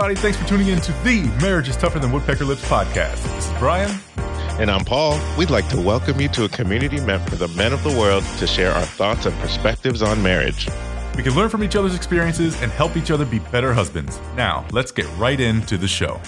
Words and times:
everybody. 0.00 0.18
Thanks 0.18 0.38
for 0.38 0.48
tuning 0.48 0.68
in 0.68 0.80
to 0.80 0.92
the 1.04 1.30
Marriage 1.42 1.68
is 1.68 1.76
Tougher 1.76 1.98
Than 1.98 2.10
Woodpecker 2.10 2.46
Lips 2.46 2.66
podcast. 2.66 3.22
This 3.34 3.48
is 3.48 3.58
Brian. 3.58 3.94
And 4.58 4.70
I'm 4.70 4.82
Paul. 4.82 5.20
We'd 5.36 5.50
like 5.50 5.68
to 5.68 5.78
welcome 5.78 6.18
you 6.18 6.28
to 6.28 6.44
a 6.44 6.48
community 6.48 6.98
meant 7.00 7.28
for 7.28 7.36
the 7.36 7.48
men 7.48 7.74
of 7.74 7.82
the 7.82 7.90
world 7.90 8.24
to 8.38 8.46
share 8.46 8.72
our 8.72 8.86
thoughts 8.86 9.26
and 9.26 9.38
perspectives 9.40 10.00
on 10.00 10.22
marriage. 10.22 10.70
We 11.18 11.22
can 11.22 11.34
learn 11.34 11.50
from 11.50 11.62
each 11.62 11.76
other's 11.76 11.94
experiences 11.94 12.58
and 12.62 12.72
help 12.72 12.96
each 12.96 13.10
other 13.10 13.26
be 13.26 13.40
better 13.40 13.74
husbands. 13.74 14.18
Now, 14.36 14.66
let's 14.72 14.90
get 14.90 15.06
right 15.18 15.38
into 15.38 15.76
the 15.76 15.88
show. 15.88 16.18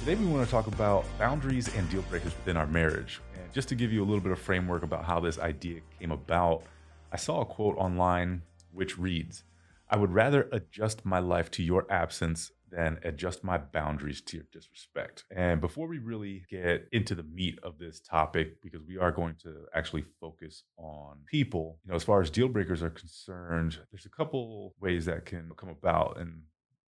Today, 0.00 0.16
we 0.16 0.26
want 0.26 0.44
to 0.44 0.50
talk 0.50 0.66
about 0.66 1.04
boundaries 1.20 1.72
and 1.76 1.88
deal 1.88 2.02
breakers 2.02 2.34
within 2.34 2.56
our 2.56 2.66
marriage. 2.66 3.20
And 3.40 3.52
just 3.52 3.68
to 3.68 3.76
give 3.76 3.92
you 3.92 4.02
a 4.02 4.06
little 4.06 4.18
bit 4.18 4.32
of 4.32 4.40
framework 4.40 4.82
about 4.82 5.04
how 5.04 5.20
this 5.20 5.38
idea 5.38 5.82
came 6.00 6.10
about, 6.10 6.64
I 7.12 7.16
saw 7.16 7.42
a 7.42 7.44
quote 7.44 7.76
online 7.78 8.42
which 8.72 8.98
reads 8.98 9.44
I 9.90 9.96
would 9.96 10.12
rather 10.12 10.48
adjust 10.52 11.04
my 11.04 11.18
life 11.18 11.50
to 11.52 11.62
your 11.62 11.84
absence 11.90 12.52
than 12.70 13.00
adjust 13.02 13.42
my 13.42 13.58
boundaries 13.58 14.20
to 14.20 14.36
your 14.36 14.46
disrespect. 14.52 15.24
And 15.34 15.60
before 15.60 15.88
we 15.88 15.98
really 15.98 16.44
get 16.48 16.86
into 16.92 17.16
the 17.16 17.24
meat 17.24 17.58
of 17.64 17.78
this 17.78 18.00
topic, 18.00 18.62
because 18.62 18.82
we 18.86 18.96
are 18.96 19.10
going 19.10 19.34
to 19.42 19.66
actually 19.74 20.04
focus 20.20 20.62
on 20.76 21.18
people, 21.26 21.80
you 21.84 21.90
know, 21.90 21.96
as 21.96 22.04
far 22.04 22.20
as 22.20 22.30
deal 22.30 22.48
breakers 22.48 22.82
are 22.84 22.90
concerned, 22.90 23.78
there's 23.90 24.06
a 24.06 24.10
couple 24.10 24.74
ways 24.80 25.06
that 25.06 25.26
can 25.26 25.50
come 25.56 25.70
about. 25.70 26.20
And 26.20 26.42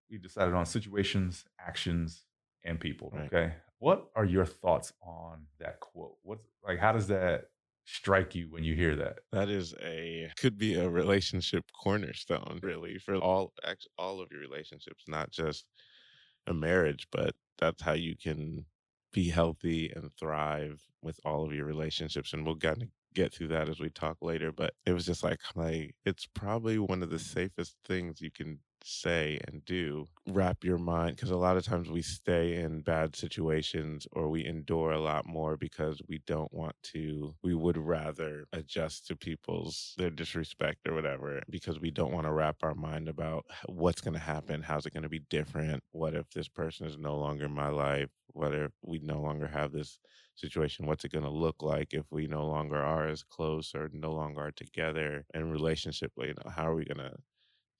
we 0.08 0.18
decided 0.18 0.54
on 0.54 0.66
situations, 0.66 1.44
actions, 1.58 2.24
and 2.64 2.78
people. 2.78 3.10
Right. 3.12 3.26
Okay. 3.26 3.54
What 3.78 4.06
are 4.14 4.24
your 4.24 4.46
thoughts 4.46 4.92
on 5.02 5.46
that 5.58 5.80
quote? 5.80 6.16
What's 6.22 6.46
like, 6.64 6.78
how 6.78 6.92
does 6.92 7.08
that 7.08 7.48
strike 7.84 8.34
you 8.34 8.48
when 8.50 8.64
you 8.64 8.74
hear 8.74 8.96
that? 8.96 9.20
That 9.32 9.48
is 9.48 9.74
a 9.82 10.30
could 10.36 10.58
be 10.58 10.74
a 10.74 10.88
relationship 10.88 11.64
cornerstone, 11.72 12.60
really, 12.62 12.98
for 12.98 13.16
all 13.16 13.52
all 13.98 14.20
of 14.20 14.30
your 14.30 14.40
relationships, 14.40 15.04
not 15.08 15.30
just 15.30 15.66
a 16.46 16.54
marriage, 16.54 17.08
but 17.12 17.34
that's 17.58 17.82
how 17.82 17.92
you 17.94 18.16
can 18.16 18.66
be 19.12 19.28
healthy 19.30 19.90
and 19.90 20.12
thrive 20.18 20.82
with 21.02 21.20
all 21.24 21.44
of 21.44 21.52
your 21.54 21.66
relationships. 21.66 22.32
And 22.32 22.44
we'll 22.46 22.54
get 22.56 22.78
get 23.14 23.34
through 23.34 23.48
that 23.48 23.68
as 23.68 23.80
we 23.80 23.90
talk 23.90 24.18
later. 24.22 24.52
But 24.52 24.74
it 24.86 24.92
was 24.92 25.06
just 25.06 25.22
like 25.24 25.40
like 25.56 25.94
it's 26.04 26.26
probably 26.26 26.78
one 26.78 27.02
of 27.02 27.10
the 27.10 27.18
safest 27.18 27.76
things 27.84 28.20
you 28.20 28.30
can 28.30 28.60
say 28.84 29.38
and 29.48 29.64
do 29.64 30.06
wrap 30.28 30.64
your 30.64 30.78
mind 30.78 31.16
because 31.16 31.30
a 31.30 31.36
lot 31.36 31.56
of 31.56 31.64
times 31.64 31.90
we 31.90 32.02
stay 32.02 32.56
in 32.56 32.80
bad 32.80 33.14
situations 33.16 34.06
or 34.12 34.28
we 34.28 34.44
endure 34.44 34.92
a 34.92 35.00
lot 35.00 35.26
more 35.26 35.56
because 35.56 36.00
we 36.08 36.20
don't 36.26 36.52
want 36.52 36.74
to 36.82 37.34
we 37.42 37.54
would 37.54 37.76
rather 37.76 38.46
adjust 38.52 39.06
to 39.06 39.16
people's 39.16 39.94
their 39.98 40.10
disrespect 40.10 40.86
or 40.88 40.94
whatever 40.94 41.42
because 41.50 41.80
we 41.80 41.90
don't 41.90 42.12
want 42.12 42.26
to 42.26 42.32
wrap 42.32 42.56
our 42.62 42.74
mind 42.74 43.08
about 43.08 43.44
what's 43.66 44.00
going 44.00 44.14
to 44.14 44.20
happen 44.20 44.62
how's 44.62 44.86
it 44.86 44.92
going 44.92 45.02
to 45.02 45.08
be 45.08 45.22
different 45.30 45.82
what 45.92 46.14
if 46.14 46.28
this 46.30 46.48
person 46.48 46.86
is 46.86 46.96
no 46.98 47.16
longer 47.16 47.46
in 47.46 47.52
my 47.52 47.68
life 47.68 48.08
what 48.28 48.54
if 48.54 48.70
we 48.82 48.98
no 49.00 49.20
longer 49.20 49.46
have 49.46 49.72
this 49.72 49.98
situation 50.34 50.86
what's 50.86 51.04
it 51.04 51.12
going 51.12 51.24
to 51.24 51.30
look 51.30 51.62
like 51.62 51.92
if 51.92 52.04
we 52.10 52.26
no 52.26 52.46
longer 52.46 52.76
are 52.82 53.06
as 53.06 53.22
close 53.22 53.74
or 53.74 53.90
no 53.92 54.12
longer 54.12 54.40
are 54.40 54.52
together 54.52 55.24
in 55.34 55.50
relationship 55.50 56.10
you 56.18 56.28
know 56.28 56.50
how 56.50 56.66
are 56.66 56.74
we 56.74 56.84
going 56.84 56.96
to 56.96 57.12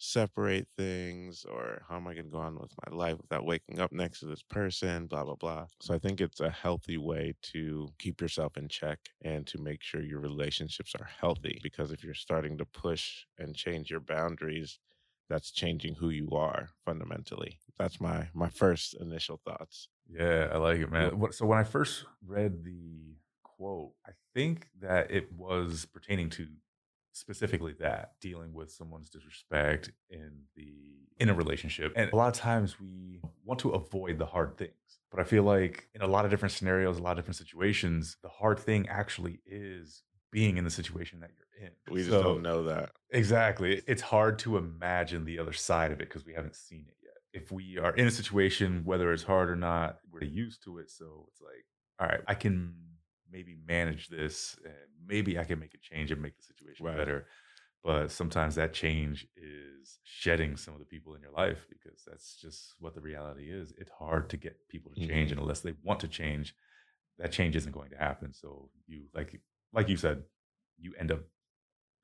separate 0.03 0.67
things 0.77 1.45
or 1.45 1.83
how 1.89 1.97
am 1.97 2.09
I 2.09 2.15
going 2.15 2.25
to 2.25 2.31
go 2.31 2.39
on 2.39 2.59
with 2.59 2.73
my 2.85 2.97
life 2.97 3.19
without 3.19 3.47
waking 3.47 3.79
up 3.79 3.93
next 3.93 4.19
to 4.21 4.27
this 4.27 4.43
person, 4.43 5.07
blah, 5.07 5.23
blah, 5.23 5.37
blah. 5.37 5.67
So 5.81 5.95
I 5.95 5.99
think 5.99 6.21
it's 6.21 6.41
a 6.41 6.51
healthy 6.51 6.97
way 6.99 7.35
to 7.53 7.89
keep 8.01 8.21
yourself 8.21 8.57
in 8.57 8.69
check 8.69 8.99
and 9.23 9.47
to 9.47 9.59
make 9.63 9.81
sure 9.83 10.03
your 10.03 10.19
relationships 10.19 10.95
are 10.99 11.09
healthy. 11.21 11.61
Because 11.63 11.93
if 11.93 12.03
you're 12.03 12.15
starting 12.15 12.59
to 12.59 12.65
push 12.65 13.27
and 13.39 13.55
change 13.55 13.91
your 13.91 14.01
boundaries, 14.01 14.81
that's 15.29 15.53
changing 15.53 15.95
who 15.95 16.11
you 16.11 16.31
are 16.33 16.71
fundamentally. 16.85 17.61
That's 17.79 18.01
my 18.01 18.29
my 18.35 18.49
first 18.49 18.95
initial 19.01 19.41
thoughts. 19.45 19.89
Yeah, 20.11 20.49
I 20.53 20.59
like 20.59 20.81
it, 20.81 20.91
man. 20.91 21.33
So 21.33 21.47
when 21.47 21.59
I 21.59 21.65
first 21.65 22.05
read 22.27 22.65
the 22.65 23.15
quote, 23.45 23.93
I 24.07 24.11
think 24.35 24.67
that 24.81 25.11
it 25.11 25.33
was 25.33 25.87
pertaining 25.87 26.29
to 26.31 26.49
specifically 27.13 27.75
that 27.81 28.13
dealing 28.21 28.53
with 28.53 28.71
someone's 28.71 29.11
disrespect 29.11 29.91
in 30.11 30.33
the 30.57 30.75
in 31.19 31.29
a 31.29 31.35
relationship. 31.35 31.93
And 31.95 32.13
a 32.13 32.17
lot 32.17 32.29
of 32.29 32.35
times 32.41 32.81
we 32.81 33.21
want 33.45 33.61
to 33.61 33.71
avoid 33.71 34.19
the 34.19 34.27
hard 34.27 34.57
things. 34.57 34.73
But 35.11 35.21
I 35.21 35.25
feel 35.25 35.43
like 35.45 35.89
in 35.95 36.01
a 36.01 36.07
lot 36.07 36.25
of 36.25 36.31
different 36.31 36.53
scenarios, 36.53 36.99
a 36.99 37.03
lot 37.03 37.13
of 37.13 37.17
different 37.19 37.37
situations, 37.37 38.17
the 38.23 38.29
hard 38.31 38.59
thing 38.59 38.89
actually 38.89 39.41
is 39.47 40.03
being 40.33 40.57
in 40.57 40.65
the 40.65 40.71
situation 40.71 41.21
that 41.21 41.31
you're 41.37 41.67
in. 41.69 41.73
We 41.93 41.99
just 42.01 42.11
So- 42.11 42.23
don't 42.23 42.43
know 42.43 42.65
that. 42.65 42.93
Exactly. 43.11 43.83
It's 43.87 44.03
hard 44.03 44.39
to 44.41 44.57
imagine 44.57 45.25
the 45.27 45.39
other 45.39 45.53
side 45.53 45.93
of 45.93 46.01
it 46.01 46.09
because 46.09 46.25
we 46.25 46.33
haven't 46.33 46.57
seen 46.57 46.87
it 46.89 46.97
yet. 47.03 47.13
If 47.35 47.53
we 47.53 47.77
are 47.79 47.95
in 47.95 48.07
a 48.07 48.11
situation, 48.11 48.85
whether 48.85 49.13
it's 49.13 49.23
hard 49.23 49.51
or 49.51 49.57
not, 49.57 49.99
we're 50.11 50.25
used 50.25 50.65
to 50.65 50.79
it. 50.79 50.91
So 50.91 51.27
it's 51.31 51.41
like, 51.43 51.67
all 52.01 52.09
right, 52.09 52.25
I 52.27 52.35
can 52.35 52.75
maybe 53.33 53.57
manage 53.67 54.09
this 54.09 54.59
and 54.65 54.75
maybe 55.07 55.39
I 55.39 55.45
can 55.45 55.59
make 55.61 55.75
a 55.75 55.79
change 55.79 56.13
and 56.13 56.23
make 56.23 56.37
the 56.37 56.45
situation 56.45 56.87
Right. 56.87 56.95
better. 56.95 57.27
But 57.85 58.11
sometimes 58.13 58.55
that 58.57 58.75
change 58.75 59.27
is 59.37 60.01
shedding 60.05 60.57
some 60.57 60.75
of 60.75 60.81
the 60.81 60.87
people 60.87 61.15
in 61.17 61.23
your 61.23 61.33
life 61.33 61.67
because 61.71 62.05
that's 62.07 62.37
just 62.41 62.75
what 62.79 62.95
the 62.95 63.01
reality 63.01 63.51
is. 63.51 63.73
It's 63.79 63.91
hard 63.91 64.31
to 64.31 64.37
get 64.37 64.69
people 64.69 64.93
to 64.93 64.99
change, 64.99 65.31
Mhm. 65.31 65.33
and 65.33 65.41
unless 65.41 65.61
they 65.61 65.75
want 65.83 66.01
to 66.01 66.09
change, 66.09 66.55
that 67.19 67.33
change 67.33 67.57
isn't 67.57 67.73
going 67.73 67.91
to 67.91 67.99
happen. 67.99 68.33
So 68.35 68.71
you 68.87 69.09
like 69.15 69.41
like 69.73 69.89
you 69.89 69.97
said, 69.97 70.25
you 70.79 70.95
end 70.99 71.13
up 71.13 71.23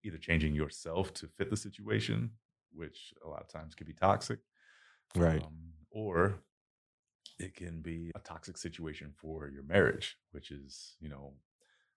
either 0.05 0.19
changing 0.19 0.55
yourself 0.55 1.13
to 1.15 1.29
fit 1.29 1.51
the 1.51 1.57
situation, 1.57 2.33
which 2.73 3.13
a 3.25 3.29
lot 3.29 3.43
of 3.43 3.49
times 3.49 3.75
can 3.75 3.87
be 3.87 3.95
toxic, 3.95 4.41
Right. 5.15 5.47
um, 5.47 5.73
or 5.91 6.43
it 7.39 7.55
can 7.55 7.81
be 7.81 8.11
a 8.15 8.21
toxic 8.21 8.57
situation 8.57 9.13
for 9.17 9.49
your 9.49 9.63
marriage, 9.63 10.19
which 10.33 10.51
is, 10.51 10.97
you 11.01 11.09
know, 11.09 11.35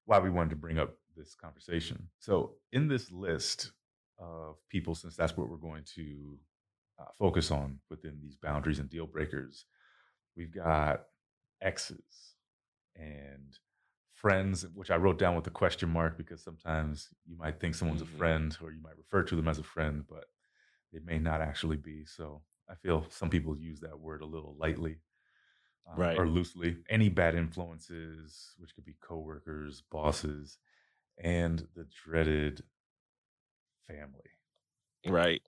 why 0.06 0.19
we 0.19 0.29
wanted 0.29 0.52
to 0.52 0.56
bring 0.56 0.79
up 0.79 0.97
this 1.16 1.35
conversation. 1.35 2.09
So, 2.19 2.57
in 2.74 2.88
this 2.88 3.12
list 3.12 3.72
of 4.19 4.57
people, 4.69 4.96
since 4.96 5.16
that's 5.16 5.38
what 5.38 5.50
we're 5.50 5.57
going 5.57 5.84
to 5.96 6.40
uh, 7.00 7.06
focus 7.18 7.52
on 7.52 7.79
within 7.90 8.19
these 8.22 8.35
boundaries 8.35 8.79
and 8.79 8.90
deal 8.90 9.07
breakers, 9.07 9.66
we've 10.35 10.52
got 10.53 11.06
exes 11.62 12.35
and 12.96 13.58
friends, 14.13 14.68
which 14.75 14.91
I 14.91 14.97
wrote 14.97 15.18
down 15.19 15.35
with 15.35 15.47
a 15.47 15.52
question 15.52 15.90
mark 15.90 16.18
because 16.18 16.44
sometimes 16.44 17.09
you 17.25 17.38
might 17.38 17.59
think 17.59 17.75
someone's 17.75 18.02
Mhm. 18.02 18.06
a 18.13 18.18
friend 18.18 18.58
or 18.62 18.72
you 18.72 18.81
might 18.81 18.97
refer 18.97 19.23
to 19.23 19.35
them 19.35 19.47
as 19.47 19.59
a 19.59 19.63
friend, 19.63 20.06
but 20.08 20.25
they 20.94 21.00
may 21.00 21.19
not 21.19 21.41
actually 21.41 21.78
be. 21.78 22.06
So 22.06 22.44
I 22.69 22.75
feel 22.75 23.09
some 23.09 23.29
people 23.29 23.58
use 23.58 23.79
that 23.81 24.00
word 24.00 24.22
a 24.22 24.25
little 24.25 24.56
lightly 24.58 25.00
um, 25.87 25.99
Right. 25.99 26.17
or 26.17 26.27
loosely. 26.27 26.77
Any 26.89 27.09
bad 27.09 27.35
influences, 27.35 28.55
which 28.57 28.75
could 28.75 28.85
be 28.85 28.95
coworkers, 29.01 29.81
bosses, 29.81 30.57
and 31.17 31.67
the 31.75 31.85
dreaded 31.85 32.63
family. 33.87 34.31
Right. 35.05 35.41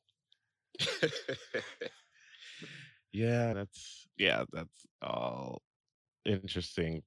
yeah, 3.11 3.53
that's 3.53 4.07
yeah, 4.17 4.45
that's 4.51 4.85
all 5.01 5.61
interesting 6.25 7.03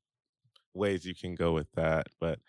ways 0.74 1.06
you 1.06 1.14
can 1.14 1.34
go 1.34 1.52
with 1.54 1.70
that, 1.72 2.08
but 2.20 2.40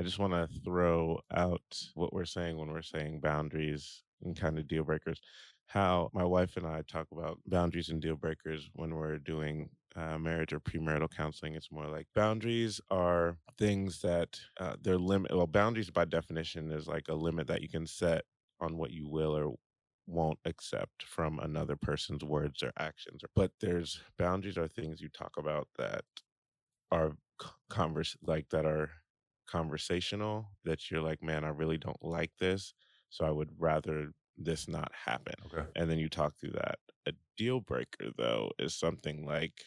I 0.00 0.04
just 0.04 0.18
want 0.18 0.32
to 0.32 0.60
throw 0.60 1.20
out 1.32 1.62
what 1.94 2.12
we're 2.12 2.24
saying 2.24 2.56
when 2.58 2.70
we're 2.70 2.82
saying 2.82 3.20
boundaries 3.20 4.04
and 4.22 4.36
kind 4.36 4.58
of 4.58 4.66
deal 4.68 4.84
breakers. 4.84 5.20
How 5.66 6.10
my 6.14 6.24
wife 6.24 6.56
and 6.56 6.66
I 6.66 6.82
talk 6.82 7.08
about 7.12 7.40
boundaries 7.46 7.90
and 7.90 8.00
deal 8.02 8.16
breakers 8.16 8.70
when 8.74 8.94
we're 8.94 9.18
doing 9.18 9.70
uh, 9.96 10.18
marriage 10.18 10.52
or 10.52 10.60
premarital 10.60 11.10
counseling. 11.14 11.54
It's 11.54 11.70
more 11.70 11.86
like 11.86 12.06
boundaries 12.14 12.80
are 12.90 13.36
things 13.58 14.00
that 14.02 14.40
uh, 14.58 14.76
they're 14.80 14.98
limit. 14.98 15.32
Well, 15.34 15.46
boundaries 15.46 15.90
by 15.90 16.04
definition 16.04 16.70
is 16.72 16.86
like 16.88 17.08
a 17.08 17.14
limit 17.14 17.46
that 17.48 17.62
you 17.62 17.68
can 17.68 17.86
set 17.86 18.24
on 18.60 18.76
what 18.76 18.90
you 18.90 19.08
will 19.08 19.36
or 19.36 19.54
won't 20.06 20.38
accept 20.44 21.02
from 21.04 21.38
another 21.38 21.76
person's 21.76 22.24
words 22.24 22.62
or 22.62 22.72
actions. 22.78 23.22
But 23.34 23.52
there's 23.60 24.00
boundaries 24.18 24.58
are 24.58 24.68
things 24.68 25.00
you 25.00 25.08
talk 25.08 25.32
about 25.38 25.68
that 25.78 26.04
are 26.90 27.12
converse 27.70 28.16
like 28.22 28.48
that 28.50 28.66
are 28.66 28.90
conversational 29.46 30.50
that 30.64 30.90
you're 30.90 31.02
like, 31.02 31.22
man, 31.22 31.44
I 31.44 31.48
really 31.48 31.78
don't 31.78 32.02
like 32.02 32.32
this, 32.38 32.74
so 33.10 33.24
I 33.24 33.30
would 33.30 33.50
rather 33.58 34.12
this 34.36 34.68
not 34.68 34.92
happen. 35.06 35.34
Okay. 35.46 35.66
And 35.76 35.90
then 35.90 35.98
you 35.98 36.08
talk 36.08 36.34
through 36.38 36.52
that. 36.52 36.78
A 37.06 37.12
deal 37.36 37.60
breaker 37.60 38.10
though 38.16 38.50
is 38.58 38.74
something 38.74 39.26
like 39.26 39.64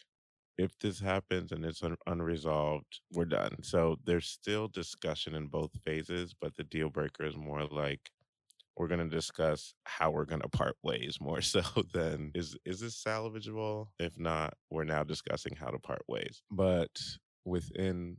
if 0.58 0.76
this 0.80 0.98
happens 0.98 1.52
and 1.52 1.64
it's 1.64 1.82
un- 1.82 1.96
unresolved, 2.06 3.00
we're 3.12 3.24
done. 3.24 3.62
So 3.62 3.96
there's 4.04 4.26
still 4.26 4.68
discussion 4.68 5.34
in 5.34 5.46
both 5.46 5.70
phases, 5.84 6.34
but 6.38 6.56
the 6.56 6.64
deal 6.64 6.90
breaker 6.90 7.24
is 7.24 7.36
more 7.36 7.64
like 7.66 8.10
we're 8.78 8.88
going 8.88 9.00
to 9.00 9.16
discuss 9.16 9.74
how 9.84 10.10
we're 10.10 10.24
going 10.24 10.40
to 10.40 10.48
part 10.48 10.76
ways 10.82 11.18
more 11.20 11.40
so 11.42 11.62
than 11.92 12.30
is 12.34 12.56
is 12.64 12.80
this 12.80 13.02
salvageable 13.02 13.88
if 13.98 14.18
not 14.18 14.54
we're 14.70 14.84
now 14.84 15.02
discussing 15.02 15.54
how 15.56 15.66
to 15.68 15.78
part 15.78 16.02
ways 16.08 16.42
but 16.50 16.90
within 17.44 18.16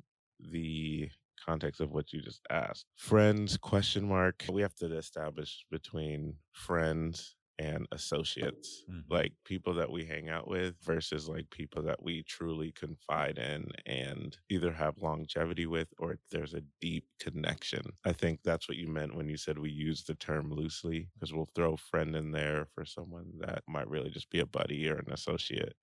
the 0.52 1.10
context 1.46 1.80
of 1.80 1.92
what 1.92 2.12
you 2.12 2.22
just 2.22 2.42
asked 2.50 2.86
friends 2.98 3.56
question 3.56 4.06
mark 4.06 4.44
we 4.52 4.62
have 4.62 4.76
to 4.76 4.94
establish 4.98 5.66
between 5.72 6.36
friends 6.52 7.36
and 7.60 7.88
associates, 7.92 8.88
Mhm. 8.88 9.04
like 9.10 9.34
people 9.46 9.76
that 9.76 9.92
we 9.92 10.06
hang 10.06 10.30
out 10.30 10.48
with 10.48 10.78
versus 10.84 11.30
like 11.30 11.52
people 11.52 11.84
that 11.84 12.04
we 12.04 12.24
truly 12.24 12.72
confide 12.74 13.38
in 13.40 13.72
and 13.86 14.40
either 14.50 14.74
have 14.74 14.98
longevity 15.00 15.68
with 15.68 15.94
or 16.00 16.18
there's 16.32 16.56
a 16.56 16.64
deep 16.82 17.08
connection. 17.20 17.98
I 18.06 18.14
think 18.14 18.44
that's 18.44 18.70
what 18.70 18.78
you 18.78 18.88
meant 18.88 19.16
when 19.16 19.28
you 19.30 19.38
said 19.38 19.60
we 19.60 19.72
use 19.72 20.04
the 20.04 20.16
term 20.16 20.52
loosely 20.52 21.10
because 21.14 21.34
we'll 21.34 21.50
throw 21.54 21.76
friend 21.76 22.16
in 22.16 22.32
there 22.32 22.66
for 22.66 22.86
someone 22.86 23.38
that 23.40 23.64
might 23.68 23.90
really 23.90 24.10
just 24.10 24.30
be 24.30 24.40
a 24.40 24.46
buddy 24.46 24.88
or 24.90 24.98
an 24.98 25.12
associate 25.12 25.76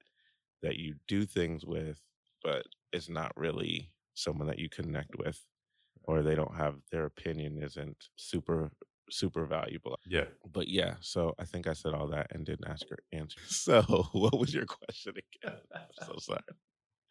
that 0.63 0.77
you 0.79 0.97
do 1.09 1.27
things 1.27 1.65
with, 1.67 2.03
but 2.43 2.67
it's 2.93 3.09
not 3.09 3.33
really 3.37 3.93
someone 4.15 4.49
that 4.49 4.59
you 4.59 4.69
connect 4.69 5.17
with 5.17 5.47
or 6.05 6.23
they 6.23 6.35
don't 6.35 6.57
have 6.57 6.81
their 6.91 7.07
opinion 7.07 7.63
isn't 7.63 8.09
super 8.17 8.73
super 9.11 9.47
valuable. 9.47 9.99
Yeah. 10.07 10.25
But 10.53 10.69
yeah, 10.69 10.95
so 11.01 11.35
I 11.39 11.45
think 11.45 11.67
I 11.67 11.73
said 11.73 11.95
all 11.95 12.09
that 12.09 12.29
and 12.31 12.45
didn't 12.45 12.69
ask 12.69 12.89
her 12.89 12.99
answer. 13.13 13.41
So 13.49 13.83
what 14.13 14.39
was 14.39 14.53
your 14.55 14.67
question 14.67 15.15
again? 15.17 15.59
I'm 15.75 16.07
so 16.07 16.15
sorry. 16.19 16.41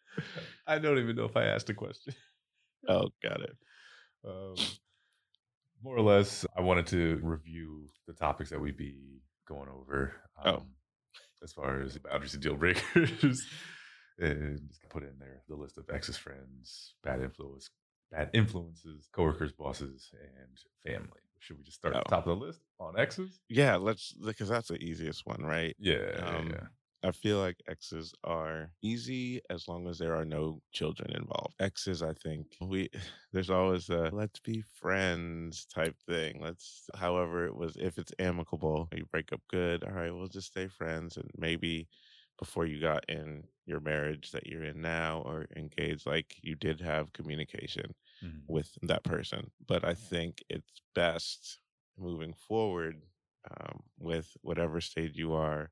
I 0.66 0.78
don't 0.78 0.98
even 0.98 1.16
know 1.16 1.24
if 1.24 1.36
I 1.36 1.44
asked 1.44 1.70
a 1.70 1.74
question. 1.74 2.14
Oh, 2.88 3.08
got 3.22 3.40
it. 3.40 3.56
Um, 4.26 4.54
more 5.82 5.96
or 5.96 6.02
less, 6.02 6.46
I 6.56 6.60
wanted 6.62 6.86
to 6.88 7.20
review 7.22 7.88
the 8.06 8.12
topics 8.14 8.50
that 8.50 8.60
we'd 8.60 8.76
be 8.76 9.20
going 9.46 9.68
over. 9.68 10.14
Um, 10.42 10.54
Oh. 10.54 10.62
As 11.42 11.52
far 11.52 11.80
as 11.82 11.98
boundaries 11.98 12.32
and 12.34 12.42
deal 12.42 12.56
breakers, 12.56 13.46
and 14.18 14.58
just 14.68 14.88
put 14.88 15.02
in 15.02 15.12
there 15.18 15.42
the 15.48 15.54
list 15.54 15.76
of 15.76 15.84
exes, 15.92 16.16
friends, 16.16 16.94
bad 17.04 17.20
influence, 17.20 17.68
bad 18.10 18.30
influences, 18.32 19.08
coworkers, 19.12 19.52
bosses, 19.52 20.10
and 20.14 20.58
family. 20.94 21.20
Should 21.38 21.58
we 21.58 21.64
just 21.64 21.78
start 21.78 21.94
at 21.94 22.00
the 22.00 22.04
Oh. 22.04 22.10
top 22.10 22.26
of 22.26 22.38
the 22.38 22.44
list 22.46 22.62
on 22.78 22.98
X's? 22.98 23.40
Yeah, 23.48 23.76
let's 23.76 24.12
because 24.12 24.48
that's 24.48 24.68
the 24.68 24.82
easiest 24.82 25.24
one, 25.26 25.42
right? 25.44 25.76
Yeah, 25.78 25.94
yeah, 26.24 26.38
Um, 26.38 26.50
yeah. 26.50 26.66
I 27.02 27.12
feel 27.12 27.38
like 27.38 27.62
X's 27.68 28.12
are 28.24 28.72
easy 28.82 29.40
as 29.50 29.68
long 29.68 29.86
as 29.88 29.98
there 29.98 30.16
are 30.16 30.24
no 30.24 30.60
children 30.72 31.12
involved. 31.12 31.54
X's, 31.60 32.02
I 32.02 32.14
think 32.14 32.56
we 32.60 32.88
there's 33.32 33.50
always 33.50 33.88
a 33.88 34.10
let's 34.12 34.40
be 34.40 34.62
friends 34.62 35.64
type 35.66 35.96
thing. 36.08 36.40
Let's, 36.40 36.88
however, 36.96 37.46
it 37.46 37.54
was 37.56 37.76
if 37.76 37.98
it's 37.98 38.12
amicable, 38.18 38.88
you 38.92 39.06
break 39.06 39.32
up 39.32 39.42
good. 39.48 39.84
All 39.84 39.92
right, 39.92 40.10
we'll 40.10 40.28
just 40.28 40.48
stay 40.48 40.68
friends, 40.68 41.16
and 41.16 41.30
maybe 41.36 41.88
before 42.38 42.66
you 42.66 42.80
got 42.80 43.08
in 43.08 43.44
your 43.66 43.80
marriage 43.80 44.30
that 44.32 44.46
you're 44.46 44.64
in 44.64 44.80
now 44.80 45.22
or 45.22 45.46
engaged, 45.56 46.06
like 46.06 46.36
you 46.42 46.54
did 46.54 46.80
have 46.80 47.12
communication 47.12 47.94
Mhm. 48.20 48.48
with 48.48 48.76
that 48.82 49.04
person. 49.04 49.50
But 49.66 49.84
I 49.84 49.94
think 49.94 50.42
it's 50.48 50.82
best 50.94 51.60
moving 51.96 52.32
forward 52.34 53.02
um, 53.50 53.84
with 53.98 54.36
whatever 54.42 54.80
stage 54.80 55.16
you 55.16 55.32
are, 55.34 55.70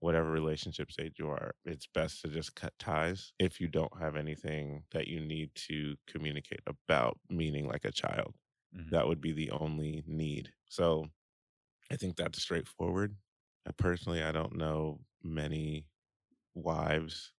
whatever 0.00 0.30
relationship 0.30 0.92
stage 0.92 1.18
you 1.18 1.28
are, 1.28 1.54
it's 1.64 1.86
best 1.86 2.22
to 2.22 2.28
just 2.28 2.54
cut 2.54 2.78
ties 2.78 3.32
if 3.38 3.60
you 3.60 3.68
don't 3.68 3.98
have 3.98 4.16
anything 4.16 4.84
that 4.92 5.08
you 5.08 5.20
need 5.20 5.54
to 5.54 5.96
communicate 6.06 6.60
about, 6.66 7.18
meaning 7.28 7.66
like 7.66 7.84
a 7.84 7.92
child. 7.92 8.34
Mhm. 8.72 8.92
That 8.92 9.06
would 9.08 9.20
be 9.20 9.32
the 9.32 9.50
only 9.50 10.04
need. 10.06 10.52
So 10.68 11.06
I 11.90 11.96
think 11.96 12.16
that's 12.16 12.42
straightforward. 12.42 13.16
Uh, 13.66 13.72
personally, 13.76 14.22
I 14.22 14.32
don't 14.32 14.56
know 14.56 15.00
many 15.22 15.86
wives 16.54 17.32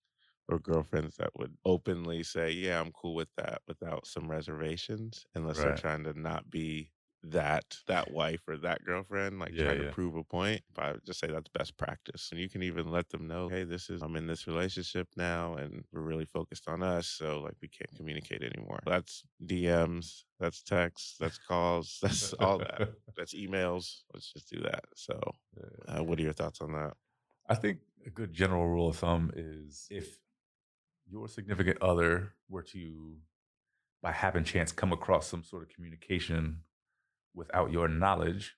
or 0.48 0.58
girlfriends 0.58 1.16
that 1.16 1.36
would 1.36 1.56
openly 1.64 2.22
say, 2.22 2.50
"Yeah, 2.50 2.80
I'm 2.80 2.92
cool 2.92 3.14
with 3.14 3.30
that," 3.36 3.62
without 3.66 4.06
some 4.06 4.30
reservations, 4.30 5.26
unless 5.34 5.62
they're 5.62 5.72
trying 5.72 6.04
to 6.04 6.14
not 6.14 6.50
be 6.50 6.92
that 7.22 7.78
that 7.88 8.10
wife 8.12 8.46
or 8.46 8.56
that 8.58 8.84
girlfriend, 8.84 9.38
like 9.40 9.54
Yeah, 9.54 9.54
trying 9.56 9.78
yeah. 9.78 9.78
to 9.78 9.84
prove 9.86 10.14
a 10.14 10.22
point. 10.24 10.62
But 10.72 10.84
I 10.84 10.92
would 10.92 11.04
just 11.04 11.18
say 11.20 11.26
that's 11.28 11.48
best 11.48 11.76
practice, 11.76 12.30
and 12.30 12.40
you 12.40 12.48
can 12.48 12.62
even 12.62 12.90
let 12.90 13.08
them 13.10 13.26
know, 13.26 13.48
"Hey, 13.48 13.64
this 13.64 13.90
is 13.90 14.02
I'm 14.02 14.16
in 14.16 14.26
this 14.28 14.46
relationship 14.46 15.08
now, 15.16 15.54
and 15.54 15.84
we're 15.92 16.02
really 16.02 16.26
focused 16.26 16.68
on 16.68 16.82
us, 16.82 17.08
so 17.08 17.40
like 17.40 17.56
we 17.60 17.68
can't 17.68 17.94
communicate 17.94 18.42
anymore." 18.42 18.80
That's 18.86 19.24
DMs, 19.44 20.24
that's 20.38 20.62
texts, 20.62 21.16
that's 21.18 21.38
calls, 21.38 21.98
that's 22.02 22.32
all 22.34 22.58
that, 22.60 22.82
that's 23.16 23.34
emails. 23.34 24.02
Let's 24.14 24.32
just 24.32 24.48
do 24.50 24.60
that. 24.62 24.84
So, 24.94 25.20
uh, 25.88 26.04
what 26.04 26.18
are 26.18 26.22
your 26.22 26.32
thoughts 26.32 26.60
on 26.60 26.72
that? 26.72 26.94
I 27.48 27.54
think 27.54 27.80
a 28.04 28.10
good 28.10 28.32
general 28.32 28.66
rule 28.68 28.88
of 28.88 28.96
thumb 28.98 29.30
is 29.34 29.88
if 29.90 30.20
your 31.08 31.28
significant 31.28 31.80
other 31.82 32.32
were 32.48 32.62
to, 32.62 33.16
by 34.02 34.12
happen 34.12 34.44
chance, 34.44 34.72
come 34.72 34.92
across 34.92 35.26
some 35.26 35.42
sort 35.44 35.62
of 35.62 35.68
communication 35.68 36.60
without 37.34 37.70
your 37.72 37.88
knowledge, 37.88 38.56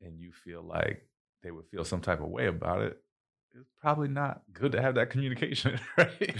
and 0.00 0.18
you 0.20 0.32
feel 0.32 0.62
like 0.62 1.08
they 1.42 1.50
would 1.50 1.66
feel 1.68 1.84
some 1.84 2.00
type 2.00 2.20
of 2.20 2.28
way 2.28 2.46
about 2.46 2.82
it, 2.82 2.98
it's 3.58 3.70
probably 3.80 4.08
not 4.08 4.42
good 4.52 4.72
to 4.72 4.82
have 4.82 4.94
that 4.96 5.10
communication, 5.10 5.78
right? 5.96 6.36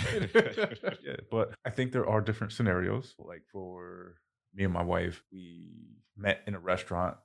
yeah, 1.02 1.16
but 1.30 1.54
I 1.64 1.70
think 1.70 1.92
there 1.92 2.06
are 2.08 2.20
different 2.20 2.52
scenarios. 2.52 3.14
Like 3.18 3.42
for 3.50 4.16
me 4.54 4.64
and 4.64 4.72
my 4.72 4.82
wife, 4.82 5.22
we 5.32 5.96
met 6.16 6.42
in 6.46 6.54
a 6.54 6.58
restaurant 6.60 7.16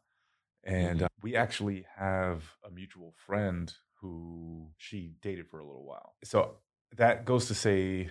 and 0.64 1.00
Mhm. 1.00 1.06
uh, 1.06 1.08
we 1.22 1.36
actually 1.36 1.86
have 1.96 2.44
a 2.66 2.70
mutual 2.72 3.14
friend 3.26 3.74
who 4.00 4.70
she 4.78 5.16
dated 5.22 5.48
for 5.50 5.60
a 5.60 5.66
little 5.66 5.86
while. 5.86 6.16
So 6.24 6.58
that 6.98 7.26
goes 7.26 7.48
to 7.48 7.56
say, 7.56 8.10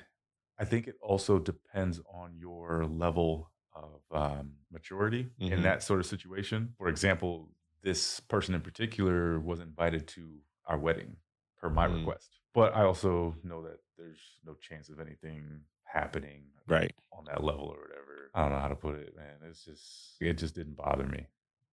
I 0.59 0.65
think 0.65 0.89
it 0.89 0.97
also 1.01 1.39
depends 1.39 2.01
on 2.13 2.37
your 2.39 2.85
level 2.87 3.51
of 3.75 4.01
um, 4.11 4.53
maturity 4.71 5.31
in 5.39 5.61
Mhm. 5.61 5.63
that 5.63 5.83
sort 5.83 6.01
of 6.01 6.07
situation. 6.07 6.75
For 6.77 6.89
example, 6.89 7.49
this 7.83 8.21
person 8.21 8.55
in 8.55 8.61
particular 8.61 9.39
was 9.41 9.61
invited 9.61 10.07
to 10.09 10.41
our 10.67 10.79
wedding 10.79 11.17
per 11.57 11.71
my 11.71 11.87
Mm. 11.87 11.99
request, 12.01 12.31
but 12.53 12.75
I 12.75 12.83
also 12.85 13.37
know 13.43 13.63
that 13.63 13.81
there's 13.97 14.41
no 14.45 14.55
chance 14.55 14.89
of 14.89 15.01
anything 15.01 15.65
happening 15.85 16.51
Right. 16.67 16.95
on 17.13 17.25
that 17.25 17.43
level 17.43 17.67
or 17.67 17.81
whatever. 17.81 18.31
I 18.35 18.43
don't 18.43 18.53
know 18.53 18.59
how 18.61 18.69
to 18.69 18.77
put 18.77 18.97
it, 18.97 19.15
man. 19.17 19.41
It's 19.43 19.65
just 19.65 20.17
it 20.21 20.35
just 20.35 20.55
didn't 20.55 20.75
bother 20.75 21.07
me. 21.07 21.27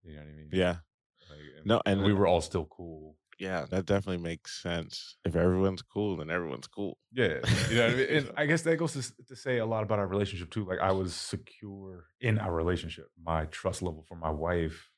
You 0.04 0.16
know 0.16 0.22
what 0.22 0.30
I 0.30 0.34
mean? 0.34 0.50
Yeah. 0.52 0.78
Like, 1.30 1.40
and, 1.58 1.66
No, 1.66 1.82
and 1.86 2.04
we 2.04 2.14
were 2.14 2.26
all 2.28 2.42
still 2.42 2.66
cool. 2.66 3.18
Yeah, 3.40 3.66
that 3.70 3.86
definitely 3.86 4.24
makes 4.24 4.62
sense. 4.62 5.18
If 5.24 5.36
everyone's 5.36 5.82
cool, 5.82 6.18
then 6.18 6.30
everyone's 6.30 6.68
cool. 6.68 6.98
Yeah, 7.14 7.40
you 7.70 7.78
know 7.78 7.86
what 7.86 7.94
I 7.94 7.96
mean. 7.96 8.08
And 8.10 8.32
I 8.38 8.46
guess 8.46 8.64
that 8.64 8.78
goes 8.78 8.94
to, 8.94 9.26
to 9.26 9.36
say 9.36 9.60
a 9.60 9.66
lot 9.66 9.84
about 9.84 10.00
our 10.00 10.08
relationship 10.08 10.50
too. 10.50 10.66
Like 10.66 10.80
I 10.80 10.92
was 10.92 11.14
secure 11.14 12.06
in 12.20 12.40
our 12.40 12.54
relationship. 12.54 13.10
My 13.24 13.46
trust 13.46 13.82
level 13.82 14.04
for 14.08 14.16
my 14.16 14.32
wife 14.32 14.90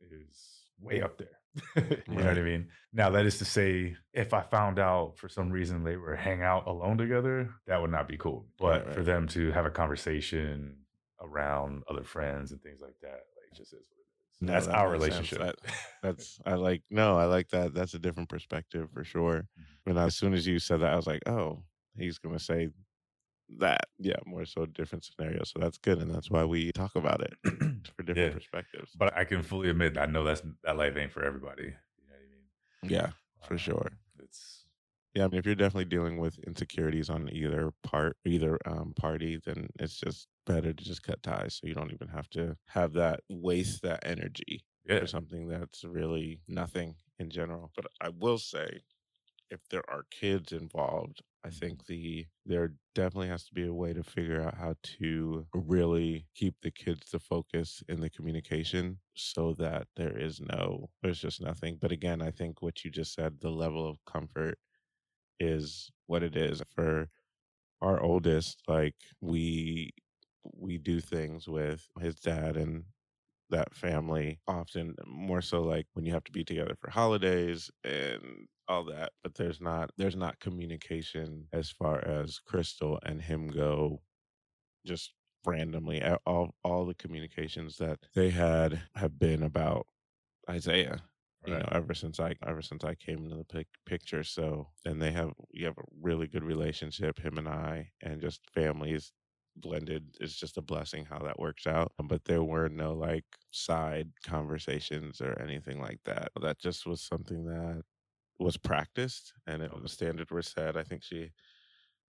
is 0.00 0.64
way 0.78 1.00
up 1.00 1.18
there. 1.18 1.28
you 1.76 2.16
know 2.16 2.26
what 2.26 2.38
I 2.38 2.42
mean? 2.42 2.68
Now 2.92 3.10
that 3.10 3.24
is 3.24 3.38
to 3.38 3.46
say, 3.46 3.96
if 4.12 4.34
I 4.34 4.42
found 4.42 4.78
out 4.78 5.14
for 5.16 5.28
some 5.28 5.50
reason 5.50 5.84
they 5.84 5.96
were 5.96 6.14
hang 6.14 6.42
out 6.42 6.66
alone 6.66 6.98
together, 6.98 7.50
that 7.66 7.80
would 7.80 7.90
not 7.90 8.08
be 8.08 8.18
cool. 8.18 8.46
But 8.58 8.86
Right, 8.86 8.94
for 8.94 9.02
them 9.02 9.26
to 9.28 9.52
have 9.52 9.64
a 9.64 9.70
conversation 9.70 10.76
around 11.20 11.82
other 11.88 12.04
friends 12.04 12.52
and 12.52 12.60
things 12.62 12.80
like 12.82 12.96
that, 13.00 13.08
like 13.36 13.56
just 13.56 13.72
is 13.72 13.86
what 14.40 14.48
it 14.48 14.48
is. 14.48 14.48
No, 14.48 14.52
That's 14.54 14.66
that 14.66 14.74
our 14.74 14.90
relationship. 14.90 15.56
That's 16.02 16.38
I 16.46 16.54
like 16.54 16.82
no, 16.90 17.16
I 17.16 17.24
like 17.24 17.48
that. 17.48 17.74
That's 17.74 17.94
a 17.94 17.98
different 17.98 18.28
perspective 18.28 18.90
for 18.92 19.04
sure. 19.04 19.48
And 19.86 19.98
as 19.98 20.16
soon 20.16 20.34
as 20.34 20.46
you 20.46 20.58
said 20.58 20.80
that, 20.80 20.92
I 20.92 20.96
was 20.96 21.06
like, 21.06 21.22
oh, 21.26 21.62
he's 21.96 22.18
gonna 22.18 22.38
say 22.38 22.68
that. 23.58 23.86
Yeah, 23.98 24.16
more 24.26 24.44
so 24.44 24.66
different 24.66 25.04
scenario. 25.04 25.42
So 25.44 25.58
that's 25.58 25.78
good, 25.78 25.98
and 25.98 26.10
that's 26.14 26.30
why 26.30 26.44
we 26.44 26.72
talk 26.72 26.96
about 26.96 27.22
it 27.22 27.34
for 27.96 28.02
different 28.02 28.16
Yeah. 28.16 28.30
perspectives. 28.30 28.92
But 28.96 29.16
I 29.16 29.24
can 29.24 29.42
fully 29.42 29.70
admit, 29.70 29.96
I 29.98 30.06
know 30.06 30.24
that's 30.24 30.42
that 30.64 30.76
life 30.76 30.96
ain't 30.96 31.12
for 31.12 31.24
everybody. 31.24 31.64
You 31.64 31.68
know 31.70 32.14
what 32.14 32.20
I 32.20 32.88
mean? 32.88 32.90
Yeah, 32.92 33.10
for 33.42 33.54
Um, 33.54 33.58
sure. 33.58 33.92
Yeah, 35.16 35.24
I 35.24 35.28
mean, 35.28 35.38
if 35.38 35.46
you're 35.46 35.54
definitely 35.54 35.86
dealing 35.86 36.18
with 36.18 36.38
insecurities 36.40 37.08
on 37.10 37.30
either 37.32 37.72
part, 37.82 38.18
either 38.26 38.58
um, 38.66 38.92
party, 38.94 39.40
then 39.44 39.70
it's 39.80 39.98
just 39.98 40.28
better 40.44 40.74
to 40.74 40.84
just 40.84 41.02
cut 41.04 41.22
ties, 41.22 41.54
so 41.56 41.66
you 41.66 41.74
don't 41.74 41.92
even 41.92 42.08
have 42.08 42.28
to 42.30 42.56
have 42.68 42.92
that 42.94 43.20
waste 43.30 43.82
that 43.82 44.06
energy 44.06 44.66
yeah, 44.88 45.00
for 45.00 45.06
something 45.06 45.48
that's 45.48 45.84
really 45.84 46.42
nothing 46.48 46.96
in 47.18 47.30
general. 47.30 47.72
But 47.74 47.86
I 48.00 48.10
will 48.10 48.38
say, 48.38 48.82
if 49.50 49.60
there 49.70 49.88
are 49.90 50.04
kids 50.10 50.52
involved, 50.52 51.22
I 51.44 51.50
think 51.50 51.86
the 51.86 52.26
there 52.46 52.74
definitely 52.94 53.28
has 53.28 53.46
to 53.46 53.54
be 53.54 53.66
a 53.66 53.74
way 53.74 53.92
to 53.94 54.04
figure 54.04 54.42
out 54.42 54.56
how 54.56 54.76
to 54.82 55.46
really 55.54 56.28
keep 56.34 56.56
the 56.62 56.72
kids 56.72 57.10
to 57.10 57.20
focus 57.20 57.82
in 57.88 58.00
the 58.00 58.10
communication 58.10 59.00
so 59.14 59.54
that 59.54 59.88
there 59.96 60.16
is 60.18 60.40
no 60.40 60.90
there's 61.02 61.20
just 61.20 61.40
nothing. 61.40 61.78
But 61.80 61.92
again, 61.92 62.22
I 62.22 62.30
think 62.32 62.62
what 62.62 62.84
you 62.84 62.90
just 62.90 63.14
said, 63.14 63.40
the 63.40 63.50
level 63.50 63.88
of 63.88 64.04
comfort 64.06 64.58
is 65.40 65.90
what 66.06 66.22
it 66.22 66.36
is. 66.36 66.62
For 66.74 67.08
our 67.82 68.00
oldest 68.00 68.62
like 68.68 68.94
we 69.20 69.92
we 70.54 70.78
do 70.78 71.00
things 71.00 71.48
with 71.48 71.86
his 72.00 72.16
dad 72.16 72.56
and 72.56 72.84
that 73.50 73.74
family 73.74 74.40
often 74.48 74.94
more 75.06 75.42
so 75.42 75.62
like 75.62 75.86
when 75.92 76.04
you 76.04 76.12
have 76.12 76.24
to 76.24 76.32
be 76.32 76.44
together 76.44 76.74
for 76.80 76.90
holidays 76.90 77.70
and 77.84 78.48
all 78.68 78.84
that 78.84 79.12
but 79.22 79.34
there's 79.34 79.60
not 79.60 79.90
there's 79.96 80.16
not 80.16 80.40
communication 80.40 81.46
as 81.52 81.70
far 81.70 82.04
as 82.06 82.40
crystal 82.40 82.98
and 83.04 83.22
him 83.22 83.48
go 83.48 84.00
just 84.86 85.12
randomly. 85.46 86.02
All 86.26 86.54
all 86.64 86.86
the 86.86 86.94
communications 86.94 87.76
that 87.78 87.98
they 88.14 88.30
had 88.30 88.82
have 88.94 89.18
been 89.18 89.42
about 89.42 89.86
isaiah 90.48 91.02
you 91.46 91.56
know 91.56 91.68
ever 91.72 91.94
since 91.94 92.20
i 92.20 92.34
ever 92.46 92.62
since 92.62 92.84
i 92.84 92.94
came 92.94 93.24
into 93.24 93.36
the 93.36 93.44
pic- 93.44 93.68
picture 93.86 94.24
so 94.24 94.68
and 94.84 95.00
they 95.00 95.12
have 95.12 95.32
you 95.52 95.66
have 95.66 95.78
a 95.78 95.84
really 96.00 96.26
good 96.26 96.44
relationship 96.44 97.18
him 97.18 97.38
and 97.38 97.48
i 97.48 97.90
and 98.02 98.20
just 98.20 98.40
families 98.50 99.12
blended 99.56 100.16
is 100.20 100.36
just 100.36 100.58
a 100.58 100.62
blessing 100.62 101.04
how 101.06 101.18
that 101.18 101.38
works 101.38 101.66
out 101.66 101.92
um, 101.98 102.08
but 102.08 102.24
there 102.24 102.44
were 102.44 102.68
no 102.68 102.92
like 102.94 103.24
side 103.52 104.10
conversations 104.24 105.20
or 105.22 105.38
anything 105.40 105.80
like 105.80 105.98
that. 106.04 106.28
That 106.42 106.58
just 106.58 106.84
was 106.86 107.00
something 107.02 107.46
that 107.46 107.82
was 108.38 108.56
practiced 108.56 109.34
and 109.46 109.62
it 109.62 109.72
was 109.72 109.92
standard 109.92 110.30
were 110.30 110.42
set. 110.42 110.76
I 110.76 110.84
think 110.84 111.02
she 111.04 111.32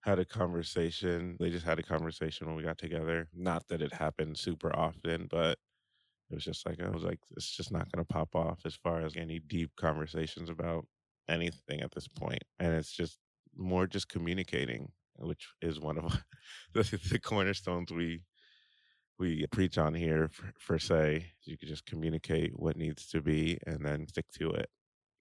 had 0.04 0.20
a 0.20 0.26
conversation 0.26 1.38
they 1.40 1.50
just 1.50 1.66
had 1.66 1.80
a 1.80 1.84
conversation 1.84 2.48
when 2.48 2.56
we 2.56 2.64
got 2.64 2.78
together. 2.78 3.30
Not 3.34 3.68
that 3.70 3.82
it 3.82 3.94
happened 3.94 4.38
super 4.38 4.76
often 4.76 5.28
but 5.28 5.60
it 6.30 6.36
was 6.36 6.44
just 6.44 6.66
like 6.66 6.82
I 6.82 6.90
was 6.90 7.04
like, 7.04 7.20
it's 7.36 7.56
just 7.56 7.72
not 7.72 7.92
going 7.92 8.04
to 8.06 8.14
pop 8.14 8.36
off 8.36 8.60
as 8.66 8.76
far 8.76 9.02
as 9.02 9.16
any 9.16 9.40
deep 9.40 9.72
conversations 9.78 10.50
about 10.50 10.86
anything 11.30 11.82
at 11.82 11.94
this 11.94 12.08
point, 12.08 12.44
and 12.60 12.74
it's 12.74 12.92
just 12.92 13.18
more 13.56 13.88
just 13.88 14.10
communicating, 14.10 14.92
which 15.18 15.48
is 15.62 15.80
one 15.80 15.98
of 15.98 16.22
the, 16.74 17.00
the 17.10 17.20
cornerstones 17.20 17.92
we 17.92 18.22
we 19.20 19.46
preach 19.52 19.78
on 19.78 19.94
here 19.94 20.30
for, 20.32 20.54
for 20.60 20.80
say 20.80 21.32
you 21.44 21.58
could 21.58 21.68
just 21.68 21.86
communicate 21.86 22.52
what 22.56 22.78
needs 22.78 23.08
to 23.08 23.22
be 23.22 23.58
and 23.66 23.84
then 23.84 24.08
stick 24.08 24.26
to 24.38 24.52
it. 24.52 24.70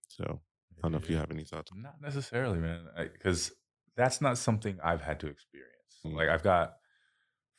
So 0.08 0.40
I 0.76 0.80
don't 0.82 0.92
know 0.92 0.98
if 0.98 1.08
you 1.08 1.16
have 1.16 1.30
any 1.30 1.44
thoughts. 1.44 1.70
Not 1.74 2.00
necessarily, 2.02 2.58
man, 2.58 2.84
because 3.12 3.52
that's 3.96 4.20
not 4.20 4.38
something 4.38 4.78
I've 4.84 5.00
had 5.00 5.20
to 5.20 5.28
experience. 5.28 5.70
Mm-hmm. 6.04 6.16
Like 6.16 6.28
I've 6.28 6.42
got 6.42 6.74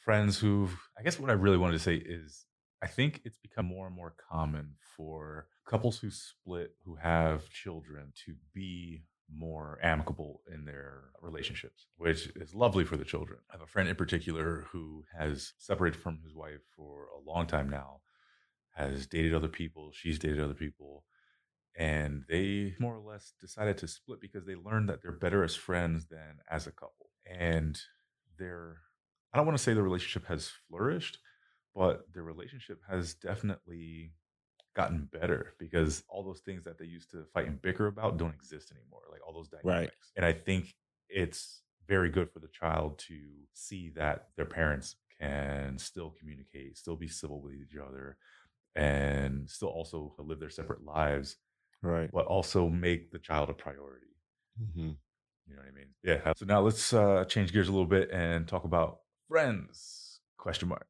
friends 0.03 0.37
who, 0.37 0.69
I 0.97 1.03
guess, 1.03 1.19
what 1.19 1.29
I 1.29 1.33
really 1.33 1.57
wanted 1.57 1.73
to 1.73 1.79
say 1.79 1.95
is 1.95 2.45
I 2.81 2.87
think 2.87 3.21
it's 3.25 3.37
become 3.37 3.65
more 3.65 3.87
and 3.87 3.95
more 3.95 4.13
common 4.31 4.75
for 4.95 5.47
couples 5.67 5.99
who 5.99 6.11
split, 6.11 6.75
who 6.85 6.95
have 6.95 7.49
children, 7.49 8.13
to 8.25 8.35
be 8.53 9.03
more 9.33 9.79
amicable 9.83 10.41
in 10.53 10.63
their 10.65 11.09
relationships, 11.21 11.87
which 11.97 12.27
is 12.35 12.53
lovely 12.53 12.85
for 12.85 12.95
the 12.95 13.03
children. 13.03 13.39
I 13.49 13.53
have 13.53 13.61
a 13.61 13.67
friend 13.67 13.89
in 13.89 13.95
particular 13.95 14.67
who 14.71 15.03
has 15.17 15.53
separated 15.57 15.99
from 15.99 16.19
his 16.23 16.33
wife 16.33 16.61
for 16.75 17.07
a 17.15 17.29
long 17.29 17.47
time 17.47 17.69
now, 17.69 18.01
has 18.75 19.07
dated 19.07 19.33
other 19.33 19.47
people, 19.47 19.91
she's 19.93 20.19
dated 20.19 20.39
other 20.39 20.53
people, 20.53 21.03
and 21.77 22.23
they 22.29 22.75
more 22.79 22.95
or 22.95 23.01
less 23.01 23.33
decided 23.41 23.77
to 23.79 23.87
split 23.87 24.21
because 24.21 24.45
they 24.45 24.55
learned 24.55 24.87
that 24.89 25.01
they're 25.01 25.11
better 25.11 25.43
as 25.43 25.55
friends 25.55 26.07
than 26.07 26.37
as 26.49 26.67
a 26.67 26.71
couple. 26.71 27.09
And 27.29 27.79
they're, 28.39 28.77
I 29.33 29.37
don't 29.37 29.45
want 29.45 29.57
to 29.57 29.63
say 29.63 29.73
the 29.73 29.83
relationship 29.83 30.27
has 30.27 30.51
flourished, 30.69 31.19
but 31.77 32.11
their 32.13 32.23
relationship 32.23 32.81
has 32.89 33.13
definitely 33.13 34.11
gotten 34.75 35.07
better 35.11 35.53
because 35.59 36.03
all 36.09 36.23
those 36.23 36.41
things 36.41 36.63
that 36.63 36.77
they 36.77 36.85
used 36.85 37.11
to 37.11 37.23
fight 37.33 37.47
and 37.47 37.61
bicker 37.61 37.87
about 37.87 38.17
don't 38.17 38.33
exist 38.33 38.71
anymore 38.71 39.01
like 39.11 39.21
all 39.25 39.33
those 39.33 39.47
dynamics 39.47 39.65
right. 39.65 39.89
and 40.15 40.25
i 40.25 40.31
think 40.33 40.75
it's 41.09 41.61
very 41.87 42.09
good 42.09 42.29
for 42.31 42.39
the 42.39 42.49
child 42.49 42.99
to 42.99 43.15
see 43.53 43.91
that 43.95 44.27
their 44.35 44.45
parents 44.45 44.95
can 45.19 45.77
still 45.77 46.13
communicate 46.19 46.77
still 46.77 46.95
be 46.95 47.07
civil 47.07 47.41
with 47.41 47.53
each 47.53 47.77
other 47.77 48.17
and 48.75 49.49
still 49.49 49.69
also 49.69 50.13
live 50.19 50.39
their 50.39 50.49
separate 50.49 50.83
lives 50.83 51.37
right 51.81 52.11
but 52.13 52.25
also 52.25 52.69
make 52.69 53.11
the 53.11 53.19
child 53.19 53.49
a 53.49 53.53
priority 53.53 54.15
mm-hmm. 54.61 54.89
you 55.47 55.55
know 55.55 55.61
what 55.61 55.67
i 55.67 55.71
mean 55.71 55.87
yeah 56.03 56.33
so 56.35 56.45
now 56.45 56.59
let's 56.59 56.93
uh 56.93 57.25
change 57.25 57.51
gears 57.51 57.67
a 57.67 57.71
little 57.71 57.87
bit 57.87 58.11
and 58.11 58.47
talk 58.47 58.63
about 58.63 58.99
friends 59.27 60.19
question 60.37 60.67
mark 60.67 60.85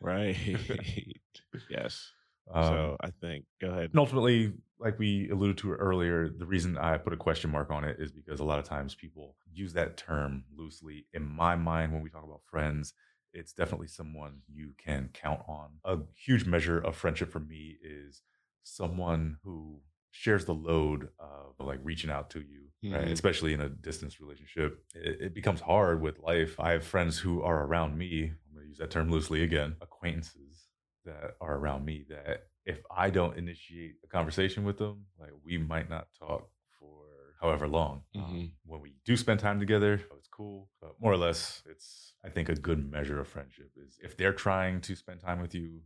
Right. 0.00 0.36
yes. 1.70 2.12
Um, 2.52 2.64
so 2.64 2.96
I 3.00 3.10
think 3.20 3.44
go 3.60 3.68
ahead. 3.70 3.90
And 3.90 3.98
ultimately, 3.98 4.52
like 4.78 4.98
we 4.98 5.30
alluded 5.30 5.58
to 5.58 5.72
earlier, 5.72 6.28
the 6.28 6.46
reason 6.46 6.78
I 6.78 6.96
put 6.98 7.12
a 7.12 7.16
question 7.16 7.50
mark 7.50 7.70
on 7.70 7.84
it 7.84 7.96
is 7.98 8.12
because 8.12 8.40
a 8.40 8.44
lot 8.44 8.58
of 8.58 8.64
times 8.64 8.94
people 8.94 9.36
use 9.52 9.72
that 9.72 9.96
term 9.96 10.44
loosely. 10.56 11.06
In 11.12 11.24
my 11.24 11.56
mind, 11.56 11.92
when 11.92 12.02
we 12.02 12.10
talk 12.10 12.24
about 12.24 12.42
friends, 12.44 12.94
it's 13.32 13.52
definitely 13.52 13.88
someone 13.88 14.40
you 14.48 14.72
can 14.78 15.10
count 15.12 15.40
on. 15.48 15.70
A 15.84 15.98
huge 16.14 16.46
measure 16.46 16.78
of 16.78 16.96
friendship 16.96 17.30
for 17.30 17.40
me 17.40 17.76
is 17.82 18.22
someone 18.62 19.38
who 19.44 19.80
shares 20.10 20.46
the 20.46 20.54
load 20.54 21.08
of 21.18 21.54
like 21.58 21.78
reaching 21.82 22.10
out 22.10 22.30
to 22.30 22.40
you, 22.40 22.62
mm-hmm. 22.82 22.94
right? 22.94 23.08
Especially 23.08 23.52
in 23.52 23.60
a 23.60 23.68
distance 23.68 24.20
relationship. 24.20 24.82
It, 24.94 25.20
it, 25.20 25.34
becomes 25.34 25.60
hard 25.60 26.00
with 26.00 26.18
life. 26.20 26.58
I 26.58 26.72
have 26.72 26.84
friends 26.84 27.18
who 27.18 27.42
are 27.42 27.64
around 27.64 27.98
me. 27.98 28.32
To 28.66 28.70
use 28.70 28.78
that 28.78 28.90
term 28.90 29.10
loosely 29.10 29.42
again. 29.42 29.76
Acquaintances 29.80 30.66
that 31.04 31.36
are 31.40 31.56
around 31.56 31.84
me 31.84 32.04
that 32.08 32.46
if 32.64 32.80
I 32.94 33.10
don't 33.10 33.38
initiate 33.38 33.94
a 34.04 34.08
conversation 34.08 34.64
with 34.64 34.76
them, 34.76 35.04
like 35.20 35.30
we 35.44 35.56
might 35.56 35.88
not 35.88 36.08
talk 36.18 36.48
for 36.80 37.04
however 37.40 37.68
long. 37.68 38.02
Um, 38.14 38.22
mm-hmm. 38.22 38.34
Um, 38.34 38.52
when 38.64 38.80
we 38.80 38.94
do 39.04 39.16
spend 39.16 39.40
time 39.40 39.60
together, 39.60 40.02
oh, 40.10 40.16
it's 40.18 40.28
cool. 40.28 40.68
But 40.80 40.94
more 41.00 41.12
or 41.12 41.16
less, 41.16 41.62
it's 41.70 42.14
I 42.24 42.28
think 42.28 42.48
a 42.48 42.56
good 42.56 42.90
measure 42.90 43.20
of 43.20 43.28
friendship 43.28 43.70
is 43.76 43.98
if 44.02 44.16
they're 44.16 44.32
trying 44.32 44.80
to 44.82 44.96
spend 44.96 45.20
time 45.20 45.40
with 45.40 45.54
you 45.54 45.80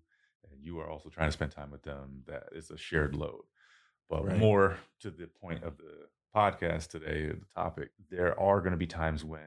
and 0.51 0.65
you 0.65 0.81
are 0.81 0.89
also 0.89 1.11
trying 1.11 1.29
to 1.29 1.33
spend 1.33 1.53
time 1.53 1.71
with 1.71 1.83
them, 1.83 2.23
that 2.27 2.45
is 2.53 2.71
a 2.71 2.79
shared 2.79 3.15
load. 3.15 3.43
But 4.09 4.25
right. 4.25 4.39
more 4.39 4.79
to 5.01 5.11
the 5.11 5.27
point 5.27 5.63
of 5.63 5.77
the 5.77 6.09
podcast 6.35 6.89
today, 6.89 7.27
the 7.27 7.47
topic, 7.55 7.91
there 8.11 8.39
are 8.41 8.61
going 8.61 8.73
to 8.73 8.79
be 8.79 8.87
times 8.87 9.23
when 9.23 9.41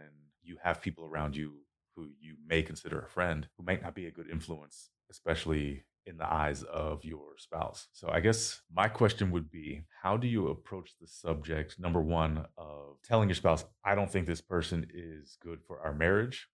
you 0.44 0.58
have 0.64 0.82
people 0.82 1.06
around 1.06 1.36
you 1.36 1.54
who 1.96 2.10
you 2.20 2.36
may 2.48 2.62
consider 2.62 3.00
a 3.00 3.10
friend 3.10 3.48
who 3.58 3.64
might 3.64 3.82
not 3.82 3.96
be 3.96 4.06
a 4.06 4.12
good 4.12 4.30
influence, 4.30 4.90
especially 5.10 5.84
in 6.06 6.18
the 6.18 6.32
eyes 6.32 6.64
of 6.64 7.06
your 7.06 7.38
spouse. 7.38 7.88
So 7.94 8.10
I 8.12 8.20
guess 8.20 8.62
my 8.72 8.88
question 8.88 9.32
would 9.32 9.50
be 9.50 9.84
how 10.02 10.18
do 10.18 10.28
you 10.28 10.50
approach 10.50 10.92
the 11.00 11.08
subject 11.08 11.80
number 11.80 12.02
1 12.02 12.46
of 12.58 12.98
telling 13.04 13.30
your 13.30 13.36
spouse 13.36 13.66
I 13.86 13.96
don't 13.96 14.12
think 14.12 14.28
this 14.28 14.42
person 14.42 14.88
is 14.94 15.38
good 15.42 15.60
for 15.66 15.80
our 15.80 15.94
marriage 15.94 16.50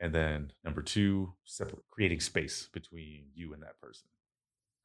and 0.00 0.14
then 0.14 0.52
number 0.64 0.80
2 0.80 1.34
separate 1.44 1.84
creating 1.90 2.20
space 2.20 2.68
between 2.72 3.26
you 3.34 3.52
and 3.52 3.62
that 3.62 3.78
person 3.80 4.08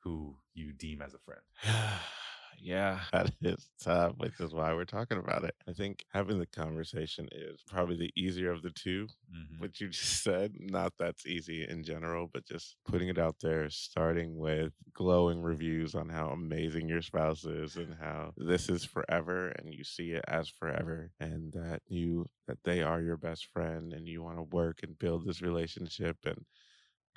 who 0.03 0.35
you 0.53 0.73
deem 0.73 1.01
as 1.01 1.13
a 1.13 1.19
friend. 1.19 1.41
Yeah, 2.57 2.99
that 3.13 3.31
is 3.41 3.69
tough, 3.81 4.13
which 4.17 4.39
is 4.39 4.53
why 4.53 4.73
we're 4.73 4.83
talking 4.85 5.17
about 5.17 5.43
it. 5.45 5.55
I 5.67 5.73
think 5.73 6.03
having 6.11 6.39
the 6.39 6.45
conversation 6.45 7.27
is 7.31 7.61
probably 7.67 7.95
the 7.95 8.11
easier 8.15 8.51
of 8.51 8.61
the 8.61 8.71
2 8.71 9.07
mm-hmm. 9.33 9.59
What 9.59 9.79
you 9.79 9.87
just 9.89 10.23
said, 10.23 10.53
not 10.59 10.93
that's 10.99 11.25
easy 11.25 11.65
in 11.67 11.83
general, 11.83 12.29
but 12.33 12.45
just 12.45 12.75
putting 12.85 13.07
it 13.07 13.17
out 13.17 13.35
there, 13.41 13.69
starting 13.69 14.37
with 14.37 14.73
glowing 14.93 15.41
reviews 15.41 15.95
on 15.95 16.09
how 16.09 16.29
amazing 16.29 16.89
your 16.89 17.01
spouse 17.01 17.45
is 17.45 17.77
and 17.77 17.95
how 17.99 18.33
this 18.37 18.69
is 18.69 18.83
forever 18.83 19.49
and 19.49 19.73
you 19.73 19.83
see 19.83 20.11
it 20.11 20.25
as 20.27 20.49
forever 20.49 21.11
and 21.19 21.53
that 21.53 21.81
you 21.87 22.25
that 22.47 22.57
they 22.63 22.81
are 22.81 23.01
your 23.01 23.17
best 23.17 23.47
friend 23.53 23.93
and 23.93 24.07
you 24.07 24.21
want 24.23 24.37
to 24.37 24.43
work 24.55 24.79
and 24.83 24.97
build 24.99 25.25
this 25.25 25.41
relationship 25.41 26.17
and 26.25 26.43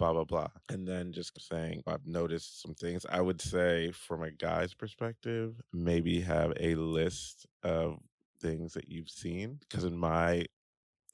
blah 0.02 0.12
blah 0.12 0.25
blah 0.25 0.49
and 0.68 0.85
then 0.85 1.12
just 1.12 1.30
saying 1.40 1.80
i've 1.87 2.04
noticed 2.04 2.61
some 2.61 2.75
things 2.75 3.06
i 3.09 3.21
would 3.21 3.40
say 3.40 3.92
from 3.92 4.25
a 4.25 4.32
guy's 4.32 4.75
perspective 4.75 5.54
maybe 5.73 6.21
have 6.21 6.52
a 6.59 6.75
list 6.75 7.47
of 7.62 8.00
things 8.40 8.73
that 8.73 8.88
you've 8.88 9.09
seen 9.09 9.61
because 9.61 9.85
in 9.85 9.97
my 9.97 10.44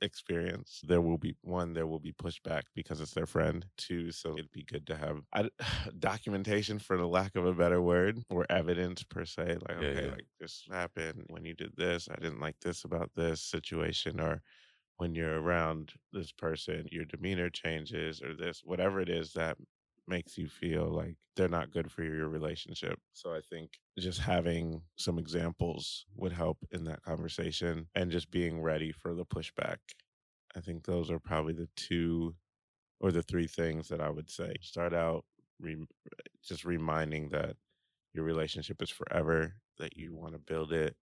experience 0.00 0.80
there 0.88 1.02
will 1.02 1.18
be 1.18 1.36
one 1.42 1.74
there 1.74 1.86
will 1.86 1.98
be 1.98 2.12
pushback 2.12 2.62
because 2.74 3.02
it's 3.02 3.12
their 3.12 3.26
friend 3.26 3.66
two 3.76 4.10
so 4.10 4.32
it'd 4.32 4.50
be 4.52 4.62
good 4.62 4.86
to 4.86 4.96
have 4.96 5.18
I, 5.34 5.50
documentation 5.98 6.78
for 6.78 6.96
the 6.96 7.06
lack 7.06 7.36
of 7.36 7.44
a 7.44 7.52
better 7.52 7.82
word 7.82 8.22
or 8.30 8.46
evidence 8.48 9.02
per 9.02 9.26
se 9.26 9.58
like 9.68 9.82
yeah, 9.82 9.88
okay 9.88 10.04
yeah. 10.06 10.12
like 10.12 10.26
this 10.40 10.64
happened 10.70 11.26
when 11.28 11.44
you 11.44 11.52
did 11.52 11.76
this 11.76 12.08
i 12.10 12.14
didn't 12.14 12.40
like 12.40 12.56
this 12.62 12.84
about 12.84 13.10
this 13.14 13.42
situation 13.42 14.18
or 14.18 14.40
when 14.98 15.14
you're 15.14 15.40
around 15.40 15.92
this 16.12 16.32
person, 16.32 16.86
your 16.92 17.04
demeanor 17.06 17.50
changes 17.50 18.22
or 18.22 18.34
this, 18.36 18.62
whatever 18.64 19.00
it 19.00 19.08
is 19.08 19.32
that 19.34 19.56
makes 20.08 20.38
you 20.38 20.48
feel 20.48 20.90
like 20.90 21.16
they're 21.36 21.48
not 21.48 21.70
good 21.70 21.90
for 21.90 22.02
your 22.02 22.28
relationship. 22.28 22.98
So 23.12 23.32
I 23.32 23.40
think 23.48 23.72
just 23.98 24.20
having 24.20 24.82
some 24.96 25.18
examples 25.18 26.06
would 26.16 26.32
help 26.32 26.58
in 26.72 26.84
that 26.84 27.02
conversation 27.02 27.88
and 27.94 28.10
just 28.10 28.30
being 28.30 28.60
ready 28.60 28.92
for 28.92 29.14
the 29.14 29.26
pushback. 29.26 29.78
I 30.56 30.60
think 30.60 30.84
those 30.84 31.10
are 31.10 31.20
probably 31.20 31.52
the 31.52 31.68
two 31.76 32.34
or 33.00 33.12
the 33.12 33.22
three 33.22 33.46
things 33.46 33.88
that 33.88 34.00
I 34.00 34.10
would 34.10 34.30
say. 34.30 34.54
Start 34.62 34.94
out 34.94 35.24
re- 35.60 35.86
just 36.44 36.64
reminding 36.64 37.28
that 37.30 37.56
your 38.14 38.24
relationship 38.24 38.82
is 38.82 38.90
forever, 38.90 39.54
that 39.78 39.96
you 39.96 40.14
want 40.14 40.32
to 40.34 40.38
build 40.38 40.72
it, 40.72 40.96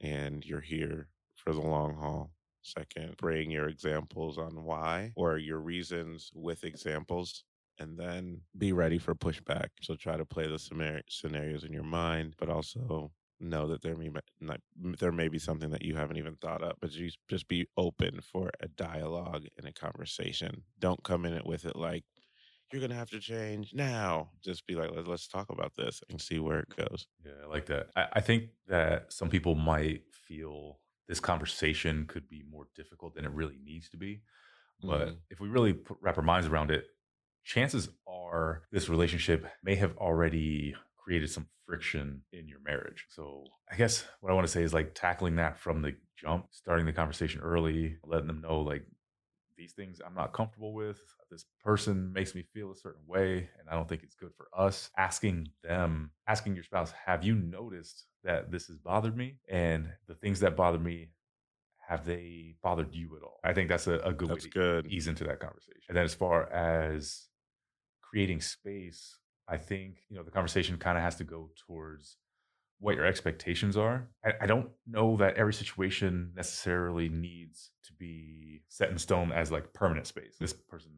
and 0.00 0.44
you're 0.44 0.60
here 0.60 1.08
for 1.36 1.52
the 1.52 1.60
long 1.60 1.96
haul. 1.96 2.32
Second, 2.62 3.16
bring 3.16 3.50
your 3.50 3.68
examples 3.68 4.38
on 4.38 4.64
why 4.64 5.12
or 5.16 5.36
your 5.38 5.58
reasons 5.58 6.30
with 6.34 6.64
examples 6.64 7.44
and 7.78 7.98
then 7.98 8.40
be 8.56 8.72
ready 8.72 8.98
for 8.98 9.14
pushback. 9.14 9.68
So 9.80 9.96
try 9.96 10.16
to 10.16 10.24
play 10.24 10.46
the 10.46 10.58
scenarios 10.58 11.64
in 11.64 11.72
your 11.72 11.82
mind, 11.82 12.34
but 12.38 12.48
also 12.48 13.10
know 13.40 13.66
that 13.66 13.82
there 13.82 13.96
may 13.96 14.10
not, 14.40 14.60
there 14.76 15.12
may 15.12 15.28
be 15.28 15.38
something 15.38 15.70
that 15.70 15.82
you 15.82 15.96
haven't 15.96 16.16
even 16.16 16.36
thought 16.36 16.62
up, 16.62 16.78
but 16.80 16.92
you 16.92 17.10
just 17.28 17.48
be 17.48 17.66
open 17.76 18.20
for 18.20 18.50
a 18.60 18.68
dialogue 18.68 19.46
and 19.58 19.66
a 19.66 19.72
conversation. 19.72 20.62
Don't 20.78 21.02
come 21.02 21.24
in 21.24 21.32
it 21.32 21.46
with 21.46 21.64
it 21.64 21.76
like 21.76 22.04
you're 22.72 22.80
gonna 22.80 22.94
have 22.94 23.10
to 23.10 23.20
change 23.20 23.74
now. 23.74 24.30
Just 24.42 24.66
be 24.66 24.74
like, 24.74 24.90
Let, 24.94 25.06
us 25.08 25.26
talk 25.26 25.50
about 25.50 25.74
this 25.76 26.00
and 26.08 26.20
see 26.20 26.38
where 26.38 26.60
it 26.60 26.74
goes. 26.74 27.06
Yeah, 27.24 27.32
I 27.44 27.46
like 27.46 27.66
that. 27.66 27.88
I, 27.94 28.06
I 28.14 28.20
think 28.20 28.44
that 28.68 29.12
some 29.12 29.28
people 29.28 29.54
might 29.54 30.02
feel 30.10 30.78
this 31.08 31.20
conversation 31.20 32.06
could 32.06 32.28
be 32.28 32.42
more 32.50 32.66
difficult 32.74 33.14
than 33.14 33.24
it 33.24 33.32
really 33.32 33.58
needs 33.64 33.88
to 33.90 33.96
be. 33.96 34.22
But 34.82 35.00
mm-hmm. 35.00 35.14
if 35.30 35.40
we 35.40 35.48
really 35.48 35.72
put, 35.72 35.98
wrap 36.00 36.18
our 36.18 36.24
minds 36.24 36.46
around 36.46 36.70
it, 36.70 36.86
chances 37.44 37.88
are 38.06 38.62
this 38.72 38.88
relationship 38.88 39.46
may 39.62 39.74
have 39.76 39.96
already 39.96 40.74
created 40.96 41.30
some 41.30 41.46
friction 41.66 42.22
in 42.32 42.48
your 42.48 42.60
marriage. 42.64 43.06
So 43.10 43.44
I 43.70 43.76
guess 43.76 44.04
what 44.20 44.30
I 44.30 44.34
want 44.34 44.46
to 44.46 44.52
say 44.52 44.62
is 44.62 44.74
like 44.74 44.94
tackling 44.94 45.36
that 45.36 45.58
from 45.58 45.82
the 45.82 45.94
jump, 46.16 46.46
starting 46.50 46.86
the 46.86 46.92
conversation 46.92 47.40
early, 47.40 47.96
letting 48.04 48.26
them 48.26 48.40
know 48.40 48.60
like 48.60 48.84
these 49.56 49.72
things 49.72 50.00
I'm 50.04 50.14
not 50.14 50.32
comfortable 50.32 50.74
with. 50.74 51.00
This 51.30 51.44
person 51.64 52.12
makes 52.12 52.34
me 52.34 52.44
feel 52.52 52.72
a 52.72 52.76
certain 52.76 53.06
way, 53.06 53.48
and 53.58 53.68
I 53.70 53.74
don't 53.74 53.88
think 53.88 54.02
it's 54.02 54.14
good 54.14 54.32
for 54.36 54.48
us. 54.56 54.90
Asking 54.98 55.48
them, 55.62 56.10
asking 56.26 56.54
your 56.54 56.64
spouse, 56.64 56.92
have 57.06 57.24
you 57.24 57.34
noticed 57.34 58.04
that 58.24 58.50
this 58.50 58.66
has 58.66 58.78
bothered 58.78 59.16
me? 59.16 59.36
And 59.48 59.88
the 60.08 60.14
things 60.14 60.40
that 60.40 60.56
bother 60.56 60.78
me, 60.78 61.08
have 61.88 62.04
they 62.04 62.54
bothered 62.62 62.94
you 62.94 63.16
at 63.16 63.22
all? 63.22 63.38
I 63.44 63.52
think 63.52 63.68
that's 63.68 63.86
a, 63.86 63.98
a 63.98 64.12
good 64.12 64.28
that's 64.28 64.44
way 64.44 64.50
to 64.50 64.58
good. 64.58 64.86
ease 64.86 65.08
into 65.08 65.24
that 65.24 65.40
conversation. 65.40 65.82
And 65.88 65.96
then 65.96 66.04
as 66.04 66.14
far 66.14 66.50
as 66.52 67.28
creating 68.00 68.40
space, 68.40 69.18
I 69.48 69.56
think, 69.56 69.98
you 70.08 70.16
know, 70.16 70.22
the 70.22 70.30
conversation 70.30 70.76
kind 70.78 70.96
of 70.96 71.04
has 71.04 71.16
to 71.16 71.24
go 71.24 71.50
towards 71.66 72.16
what 72.78 72.96
your 72.96 73.06
expectations 73.06 73.76
are. 73.76 74.08
I, 74.24 74.32
I, 74.42 74.46
don't 74.46 74.68
know 74.88 75.16
that 75.18 75.36
every 75.36 75.54
situation 75.54 76.32
necessarily 76.34 77.08
needs 77.08 77.70
to 77.84 77.92
be 77.92 78.62
set 78.68 78.90
in 78.90 78.98
stone 78.98 79.30
as 79.30 79.52
like 79.52 79.72
permanent 79.72 80.08
space. 80.08 80.34
This 80.40 80.52
person 80.52 80.90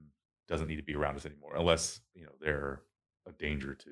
doesn't 0.49 0.67
need 0.67 0.77
to 0.77 0.83
be 0.83 0.95
around 0.95 1.17
us 1.17 1.27
anymore 1.27 1.57
unless, 1.57 2.01
you 2.15 2.25
know, 2.25 2.33
they're 2.41 2.81
a 3.29 3.33
danger 3.33 3.75
to 3.75 3.91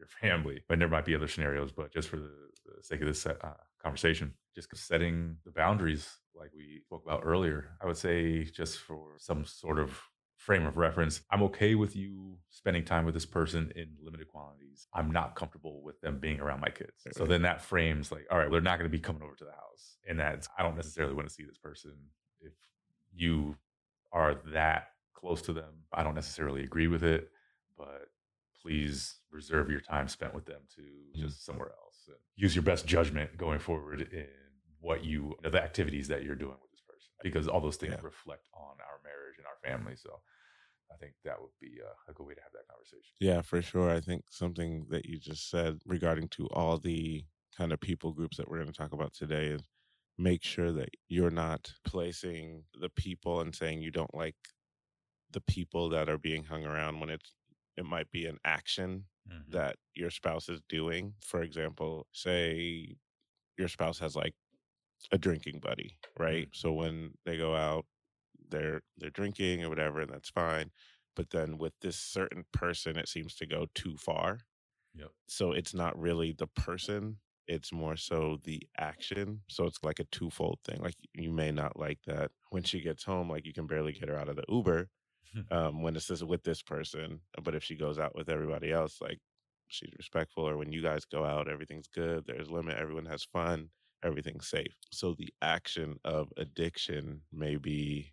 your 0.00 0.08
family. 0.08 0.62
But 0.68 0.78
there 0.78 0.88
might 0.88 1.04
be 1.04 1.14
other 1.14 1.28
scenarios, 1.28 1.70
but 1.70 1.92
just 1.92 2.08
for 2.08 2.16
the, 2.16 2.32
the 2.64 2.82
sake 2.82 3.00
of 3.00 3.06
this 3.06 3.24
uh, 3.26 3.34
conversation, 3.82 4.32
just 4.54 4.68
setting 4.76 5.36
the 5.44 5.52
boundaries 5.52 6.08
like 6.34 6.50
we 6.56 6.80
spoke 6.86 7.04
about 7.04 7.22
earlier, 7.24 7.76
I 7.82 7.86
would 7.86 7.96
say 7.96 8.44
just 8.44 8.78
for 8.78 9.16
some 9.18 9.44
sort 9.44 9.78
of 9.78 10.00
frame 10.36 10.66
of 10.66 10.78
reference, 10.78 11.20
I'm 11.30 11.42
okay 11.44 11.74
with 11.74 11.94
you 11.94 12.38
spending 12.48 12.84
time 12.84 13.04
with 13.04 13.14
this 13.14 13.26
person 13.26 13.72
in 13.76 13.88
limited 14.02 14.28
quantities. 14.28 14.86
I'm 14.94 15.10
not 15.12 15.36
comfortable 15.36 15.82
with 15.82 16.00
them 16.00 16.18
being 16.18 16.40
around 16.40 16.60
my 16.60 16.70
kids. 16.70 16.92
So 17.12 17.26
then 17.26 17.42
that 17.42 17.60
frames 17.60 18.10
like, 18.10 18.26
all 18.30 18.38
right, 18.38 18.50
they're 18.50 18.62
not 18.62 18.78
going 18.78 18.90
to 18.90 18.96
be 18.96 19.02
coming 19.02 19.22
over 19.22 19.34
to 19.34 19.44
the 19.44 19.50
house. 19.50 19.98
And 20.08 20.18
that 20.18 20.48
I 20.58 20.62
don't 20.62 20.76
necessarily 20.76 21.14
want 21.14 21.28
to 21.28 21.34
see 21.34 21.44
this 21.44 21.58
person. 21.58 21.92
If 22.40 22.52
you 23.14 23.56
are 24.12 24.36
that 24.54 24.88
close 25.12 25.42
to 25.42 25.52
them, 25.52 25.84
I 25.92 26.02
don't 26.02 26.14
necessarily 26.14 26.62
agree 26.64 26.88
with 26.88 27.04
it, 27.04 27.28
but 27.76 28.08
please 28.62 29.16
reserve 29.30 29.70
your 29.70 29.80
time 29.80 30.08
spent 30.08 30.34
with 30.34 30.46
them 30.46 30.60
to 30.76 30.82
mm-hmm. 30.82 31.22
just 31.22 31.44
somewhere 31.44 31.68
else. 31.68 32.04
And 32.08 32.16
use 32.36 32.54
your 32.54 32.62
best 32.62 32.86
judgment 32.86 33.36
going 33.36 33.58
forward 33.58 34.08
in 34.12 34.26
what 34.80 35.04
you, 35.04 35.10
you 35.10 35.36
know, 35.42 35.50
the 35.50 35.62
activities 35.62 36.08
that 36.08 36.24
you're 36.24 36.34
doing 36.34 36.56
with 36.60 36.70
this 36.70 36.82
person, 36.86 37.10
because 37.22 37.48
all 37.48 37.60
those 37.60 37.76
things 37.76 37.94
yeah. 37.96 38.04
reflect 38.04 38.48
on 38.54 38.76
our 38.80 39.00
marriage 39.04 39.38
and 39.38 39.46
our 39.46 39.58
family. 39.64 39.96
So 39.96 40.10
I 40.92 40.96
think 40.96 41.12
that 41.24 41.40
would 41.40 41.50
be 41.60 41.78
a, 41.78 42.10
a, 42.10 42.14
good 42.14 42.26
way 42.26 42.34
to 42.34 42.40
have 42.40 42.52
that 42.52 42.68
conversation. 42.68 43.14
Yeah, 43.20 43.42
for 43.42 43.62
sure. 43.62 43.90
I 43.90 44.00
think 44.00 44.24
something 44.30 44.86
that 44.90 45.06
you 45.06 45.18
just 45.18 45.50
said 45.50 45.80
regarding 45.86 46.28
to 46.28 46.46
all 46.48 46.78
the 46.78 47.24
kind 47.56 47.72
of 47.72 47.80
people 47.80 48.12
groups 48.12 48.36
that 48.36 48.48
we're 48.48 48.58
going 48.58 48.72
to 48.72 48.78
talk 48.78 48.92
about 48.92 49.14
today 49.14 49.46
is 49.46 49.62
make 50.18 50.42
sure 50.42 50.72
that 50.72 50.90
you're 51.08 51.30
not 51.30 51.72
placing 51.84 52.64
the 52.78 52.90
people 52.90 53.40
and 53.40 53.54
saying 53.54 53.80
you 53.80 53.90
don't 53.90 54.14
like 54.14 54.36
the 55.32 55.40
people 55.42 55.88
that 55.90 56.08
are 56.08 56.18
being 56.18 56.44
hung 56.44 56.64
around 56.64 57.00
when 57.00 57.10
it's 57.10 57.32
it 57.80 57.86
might 57.86 58.10
be 58.10 58.26
an 58.26 58.38
action 58.44 59.04
mm-hmm. 59.28 59.50
that 59.50 59.76
your 59.94 60.10
spouse 60.10 60.48
is 60.48 60.60
doing. 60.68 61.14
For 61.24 61.42
example, 61.42 62.06
say 62.12 62.96
your 63.58 63.68
spouse 63.68 63.98
has 63.98 64.14
like 64.14 64.34
a 65.10 65.18
drinking 65.18 65.60
buddy, 65.60 65.98
right? 66.18 66.44
Mm-hmm. 66.44 66.68
So 66.68 66.72
when 66.72 67.12
they 67.24 67.36
go 67.36 67.56
out 67.56 67.86
they're 68.50 68.82
they're 68.98 69.10
drinking 69.10 69.64
or 69.64 69.68
whatever, 69.68 70.00
and 70.00 70.10
that's 70.10 70.30
fine. 70.30 70.70
But 71.16 71.30
then 71.30 71.58
with 71.58 71.72
this 71.80 71.96
certain 71.96 72.44
person, 72.52 72.96
it 72.96 73.08
seems 73.08 73.34
to 73.36 73.46
go 73.46 73.66
too 73.74 73.96
far. 73.96 74.40
Yep. 74.94 75.10
So 75.28 75.52
it's 75.52 75.74
not 75.74 75.98
really 75.98 76.32
the 76.32 76.48
person; 76.48 77.18
it's 77.46 77.72
more 77.72 77.96
so 77.96 78.38
the 78.44 78.62
action. 78.78 79.40
So 79.48 79.64
it's 79.64 79.78
like 79.82 80.00
a 80.00 80.04
twofold 80.04 80.58
thing. 80.64 80.80
Like 80.80 80.96
you 81.14 81.32
may 81.32 81.50
not 81.50 81.78
like 81.78 82.00
that 82.06 82.30
when 82.50 82.62
she 82.62 82.80
gets 82.80 83.04
home, 83.04 83.30
like 83.30 83.46
you 83.46 83.52
can 83.52 83.66
barely 83.66 83.92
get 83.92 84.08
her 84.08 84.18
out 84.18 84.28
of 84.28 84.36
the 84.36 84.44
Uber 84.48 84.88
um, 85.50 85.82
when 85.82 85.96
it's 85.96 86.10
with 86.22 86.42
this 86.42 86.62
person. 86.62 87.20
But 87.42 87.54
if 87.54 87.64
she 87.64 87.76
goes 87.76 87.98
out 87.98 88.14
with 88.14 88.28
everybody 88.28 88.72
else, 88.72 89.00
like 89.00 89.18
she's 89.68 89.92
respectful, 89.96 90.48
or 90.48 90.56
when 90.56 90.72
you 90.72 90.82
guys 90.82 91.04
go 91.04 91.24
out, 91.24 91.48
everything's 91.48 91.88
good. 91.88 92.24
There's 92.26 92.50
limit. 92.50 92.76
Everyone 92.78 93.06
has 93.06 93.24
fun. 93.24 93.70
Everything's 94.02 94.48
safe. 94.48 94.74
So 94.92 95.14
the 95.14 95.32
action 95.42 95.98
of 96.04 96.32
addiction 96.36 97.22
may 97.32 97.56
be 97.56 98.12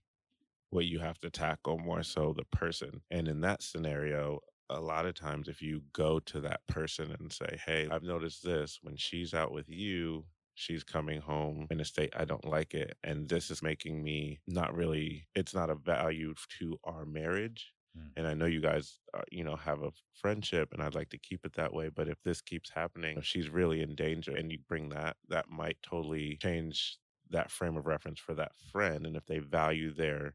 what 0.69 0.85
you 0.85 0.99
have 0.99 1.19
to 1.19 1.29
tackle 1.29 1.77
more 1.79 2.03
so 2.03 2.33
the 2.33 2.45
person. 2.45 3.01
And 3.11 3.27
in 3.27 3.41
that 3.41 3.63
scenario, 3.63 4.39
a 4.69 4.79
lot 4.79 5.05
of 5.05 5.15
times 5.15 5.47
if 5.47 5.61
you 5.61 5.81
go 5.93 6.19
to 6.19 6.41
that 6.41 6.61
person 6.67 7.15
and 7.19 7.31
say, 7.31 7.59
Hey, 7.65 7.87
I've 7.89 8.03
noticed 8.03 8.43
this 8.43 8.79
when 8.81 8.97
she's 8.97 9.33
out 9.33 9.51
with 9.51 9.69
you, 9.69 10.25
she's 10.57 10.83
coming 10.83 11.21
home 11.21 11.67
in 11.69 11.79
a 11.79 11.85
state 11.85 12.11
I 12.17 12.25
don't 12.25 12.43
like 12.43 12.73
it. 12.73 12.97
And 13.03 13.29
this 13.29 13.51
is 13.51 13.61
making 13.61 14.03
me 14.03 14.39
not 14.47 14.73
really, 14.73 15.27
it's 15.35 15.53
not 15.53 15.69
a 15.69 15.75
value 15.75 16.33
to 16.59 16.79
our 16.83 17.05
marriage. 17.05 17.73
Mm. 17.95 18.09
And 18.17 18.27
I 18.27 18.33
know 18.33 18.47
you 18.47 18.59
guys, 18.59 18.97
uh, 19.13 19.21
you 19.31 19.43
know, 19.43 19.55
have 19.55 19.83
a 19.83 19.91
friendship 20.19 20.73
and 20.73 20.81
I'd 20.81 20.95
like 20.95 21.09
to 21.09 21.19
keep 21.19 21.45
it 21.45 21.53
that 21.53 21.71
way. 21.71 21.89
But 21.89 22.07
if 22.07 22.17
this 22.23 22.41
keeps 22.41 22.71
happening, 22.71 23.17
if 23.19 23.23
she's 23.23 23.49
really 23.49 23.83
in 23.83 23.93
danger 23.93 24.35
and 24.35 24.51
you 24.51 24.57
bring 24.67 24.89
that, 24.89 25.15
that 25.29 25.47
might 25.47 25.77
totally 25.83 26.37
change 26.41 26.97
that 27.29 27.51
frame 27.51 27.77
of 27.77 27.85
reference 27.85 28.19
for 28.19 28.33
that 28.33 28.53
friend. 28.71 29.05
And 29.05 29.15
if 29.15 29.27
they 29.27 29.37
value 29.37 29.93
their 29.93 30.33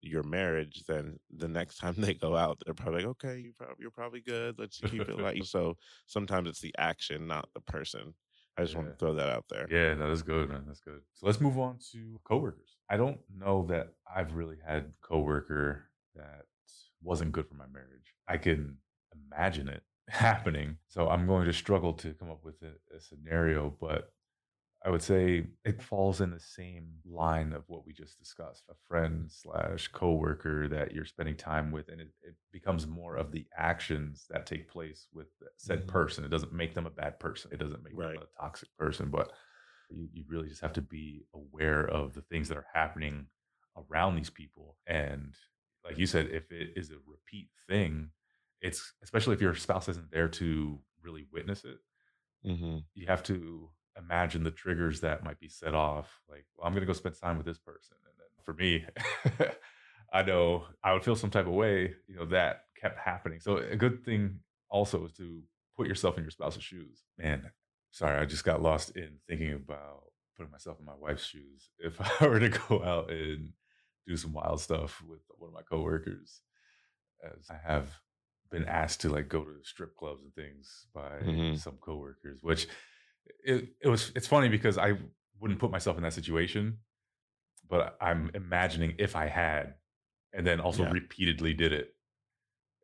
your 0.00 0.22
marriage, 0.22 0.82
then 0.88 1.18
the 1.30 1.46
next 1.46 1.76
time 1.78 1.94
they 1.98 2.14
go 2.14 2.34
out, 2.34 2.58
they're 2.64 2.74
probably 2.74 3.02
like, 3.02 3.10
okay, 3.10 3.38
you 3.38 3.52
you're 3.78 3.90
probably 3.90 4.22
good. 4.22 4.58
Let's 4.58 4.78
keep 4.78 5.02
it 5.02 5.18
like 5.20 5.44
so. 5.44 5.76
Sometimes 6.06 6.48
it's 6.48 6.60
the 6.60 6.74
action, 6.78 7.26
not 7.26 7.50
the 7.54 7.60
person. 7.60 8.14
I 8.56 8.62
just 8.62 8.74
yeah. 8.74 8.80
want 8.80 8.90
to 8.90 8.96
throw 8.96 9.14
that 9.14 9.28
out 9.28 9.44
there. 9.48 9.66
Yeah, 9.70 9.94
no, 9.94 10.08
that's 10.08 10.22
good, 10.22 10.48
man. 10.48 10.64
That's 10.66 10.80
good. 10.80 11.00
So 11.14 11.26
let's 11.26 11.40
move 11.40 11.58
on 11.58 11.78
to 11.92 12.20
coworkers. 12.24 12.76
I 12.90 12.96
don't 12.96 13.18
know 13.34 13.66
that 13.68 13.94
I've 14.14 14.34
really 14.34 14.58
had 14.66 14.92
coworker 15.00 15.88
that 16.14 16.42
wasn't 17.02 17.32
good 17.32 17.48
for 17.48 17.54
my 17.54 17.66
marriage. 17.72 18.14
I 18.28 18.36
can 18.36 18.76
imagine 19.30 19.68
it 19.68 19.82
happening. 20.08 20.76
So 20.88 21.08
I'm 21.08 21.26
going 21.26 21.46
to 21.46 21.52
struggle 21.52 21.94
to 21.94 22.12
come 22.14 22.30
up 22.30 22.44
with 22.44 22.56
a, 22.62 22.96
a 22.96 23.00
scenario, 23.00 23.74
but 23.80 24.12
I 24.84 24.90
would 24.90 25.02
say 25.02 25.44
it 25.64 25.80
falls 25.80 26.20
in 26.20 26.30
the 26.30 26.40
same 26.40 26.88
line 27.08 27.52
of 27.52 27.62
what 27.68 27.86
we 27.86 27.92
just 27.92 28.18
discussed 28.18 28.64
a 28.68 28.74
friend 28.88 29.30
slash 29.30 29.86
coworker 29.88 30.66
that 30.68 30.92
you're 30.92 31.04
spending 31.04 31.36
time 31.36 31.70
with. 31.70 31.88
And 31.88 32.00
it, 32.00 32.08
it 32.22 32.34
becomes 32.52 32.86
more 32.86 33.16
of 33.16 33.30
the 33.30 33.46
actions 33.56 34.24
that 34.30 34.44
take 34.44 34.68
place 34.68 35.06
with 35.12 35.28
said 35.56 35.80
mm-hmm. 35.80 35.90
person. 35.90 36.24
It 36.24 36.30
doesn't 36.30 36.52
make 36.52 36.74
them 36.74 36.86
a 36.86 36.90
bad 36.90 37.20
person, 37.20 37.52
it 37.52 37.60
doesn't 37.60 37.84
make 37.84 37.96
right. 37.96 38.14
them 38.14 38.24
a 38.24 38.40
toxic 38.42 38.70
person, 38.76 39.08
but 39.08 39.32
you, 39.88 40.08
you 40.12 40.24
really 40.28 40.48
just 40.48 40.62
have 40.62 40.72
to 40.72 40.82
be 40.82 41.26
aware 41.32 41.86
of 41.86 42.14
the 42.14 42.22
things 42.22 42.48
that 42.48 42.58
are 42.58 42.66
happening 42.74 43.26
around 43.76 44.16
these 44.16 44.30
people. 44.30 44.76
And 44.88 45.34
like 45.84 45.98
you 45.98 46.06
said, 46.06 46.28
if 46.32 46.50
it 46.50 46.70
is 46.74 46.90
a 46.90 46.94
repeat 47.06 47.50
thing, 47.68 48.10
it's 48.60 48.94
especially 49.02 49.34
if 49.34 49.40
your 49.40 49.54
spouse 49.54 49.88
isn't 49.88 50.10
there 50.10 50.28
to 50.28 50.78
really 51.02 51.26
witness 51.32 51.64
it, 51.64 51.78
mm-hmm. 52.44 52.78
you 52.94 53.06
have 53.06 53.22
to 53.24 53.68
imagine 53.96 54.44
the 54.44 54.50
triggers 54.50 55.00
that 55.00 55.24
might 55.24 55.40
be 55.40 55.48
set 55.48 55.74
off. 55.74 56.20
Like, 56.28 56.44
well, 56.56 56.66
I'm 56.66 56.72
going 56.72 56.82
to 56.82 56.86
go 56.86 56.92
spend 56.92 57.16
time 57.20 57.36
with 57.36 57.46
this 57.46 57.58
person. 57.58 57.96
And 58.04 58.14
then 58.18 58.44
for 58.44 58.54
me, 58.54 58.84
I 60.12 60.22
know 60.22 60.64
I 60.82 60.92
would 60.92 61.04
feel 61.04 61.16
some 61.16 61.30
type 61.30 61.46
of 61.46 61.52
way, 61.52 61.94
you 62.06 62.16
know, 62.16 62.26
that 62.26 62.64
kept 62.80 62.98
happening. 62.98 63.40
So 63.40 63.56
a 63.56 63.76
good 63.76 64.04
thing 64.04 64.40
also 64.70 65.04
is 65.04 65.12
to 65.14 65.42
put 65.76 65.86
yourself 65.86 66.16
in 66.16 66.24
your 66.24 66.30
spouse's 66.30 66.62
shoes. 66.62 67.02
Man, 67.18 67.50
sorry, 67.90 68.20
I 68.20 68.24
just 68.26 68.44
got 68.44 68.62
lost 68.62 68.96
in 68.96 69.18
thinking 69.28 69.52
about 69.52 70.04
putting 70.36 70.52
myself 70.52 70.78
in 70.80 70.86
my 70.86 70.94
wife's 70.98 71.24
shoes. 71.26 71.70
If 71.78 72.00
I 72.22 72.26
were 72.26 72.40
to 72.40 72.48
go 72.48 72.82
out 72.82 73.10
and 73.10 73.50
do 74.06 74.16
some 74.16 74.32
wild 74.32 74.60
stuff 74.60 75.02
with 75.08 75.20
one 75.38 75.48
of 75.48 75.54
my 75.54 75.62
coworkers, 75.62 76.40
as 77.24 77.48
I 77.50 77.58
have 77.64 77.88
been 78.50 78.64
asked 78.64 79.00
to 79.00 79.08
like 79.08 79.28
go 79.28 79.44
to 79.44 79.54
strip 79.62 79.96
clubs 79.96 80.22
and 80.22 80.34
things 80.34 80.86
by 80.92 81.18
mm-hmm. 81.22 81.56
some 81.56 81.78
coworkers, 81.80 82.40
which 82.42 82.66
it, 83.44 83.68
it 83.80 83.88
was 83.88 84.12
it's 84.14 84.26
funny 84.26 84.48
because 84.48 84.78
I 84.78 84.94
wouldn't 85.40 85.60
put 85.60 85.70
myself 85.70 85.96
in 85.96 86.02
that 86.02 86.12
situation, 86.12 86.78
but 87.68 87.96
I'm 88.00 88.30
imagining 88.34 88.94
if 88.98 89.16
I 89.16 89.26
had, 89.26 89.74
and 90.32 90.46
then 90.46 90.60
also 90.60 90.84
yeah. 90.84 90.90
repeatedly 90.90 91.54
did 91.54 91.72
it, 91.72 91.94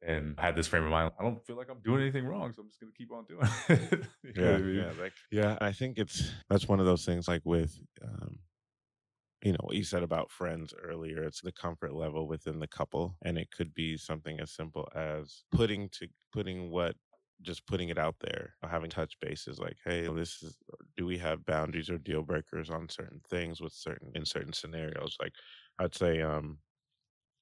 and 0.03 0.39
had 0.39 0.57
this 0.57 0.67
frame 0.67 0.85
of 0.85 0.91
mind. 0.91 1.13
I 1.19 1.23
don't 1.23 1.45
feel 1.47 1.57
like 1.57 1.69
I'm 1.71 1.81
doing 1.85 2.03
anything 2.03 2.27
wrong, 2.27 2.53
so 2.53 2.63
I'm 2.63 2.69
just 2.69 2.81
gonna 2.81 2.93
keep 2.97 3.13
on 3.13 3.25
doing 3.25 3.49
it. 3.69 4.05
yeah, 4.37 4.55
I 4.55 4.59
mean? 4.59 4.77
yeah, 4.77 5.03
like, 5.03 5.13
yeah. 5.31 5.59
I 5.61 5.73
think 5.73 5.99
it's 5.99 6.31
that's 6.49 6.69
one 6.69 6.81
of 6.81 6.87
those 6.87 7.05
things 7.05 7.29
like 7.29 7.43
with 7.45 7.79
um, 8.03 8.39
you 9.43 9.53
know 9.53 9.59
what 9.63 9.77
you 9.77 9.85
said 9.85 10.03
about 10.03 10.31
friends 10.31 10.75
earlier 10.83 11.23
it's 11.23 11.41
the 11.41 11.53
comfort 11.53 11.95
level 11.95 12.27
within 12.27 12.59
the 12.59 12.67
couple 12.67 13.17
and 13.25 13.39
it 13.39 13.49
could 13.51 13.73
be 13.73 13.97
something 13.97 14.41
as 14.41 14.51
simple 14.51 14.89
as 14.95 15.45
putting 15.53 15.89
to 15.91 16.09
putting 16.33 16.71
what 16.71 16.97
just 17.43 17.67
putting 17.67 17.89
it 17.89 17.99
out 17.99 18.17
there 18.21 18.55
having 18.69 18.91
touch 18.91 19.19
bases 19.21 19.59
like 19.59 19.77
hey 19.85 20.09
this 20.09 20.43
is 20.43 20.57
do 20.97 21.07
we 21.07 21.17
have 21.19 21.45
boundaries 21.47 21.89
or 21.91 21.99
deal 21.99 22.23
breakers 22.23 22.71
on 22.71 22.89
certain 22.89 23.21
things 23.31 23.61
with 23.61 23.73
certain 23.73 24.11
in 24.15 24.25
certain 24.25 24.53
scenarios? 24.53 25.17
Like 25.21 25.33
i'd 25.79 25.95
say 25.95 26.21
um 26.23 26.59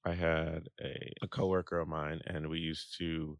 i 0.05 0.13
had 0.13 0.69
a, 0.81 1.13
a 1.21 1.27
coworker 1.27 1.79
of 1.79 1.87
mine 1.87 2.21
and 2.27 2.49
we 2.49 2.59
used 2.59 2.97
to 2.97 3.39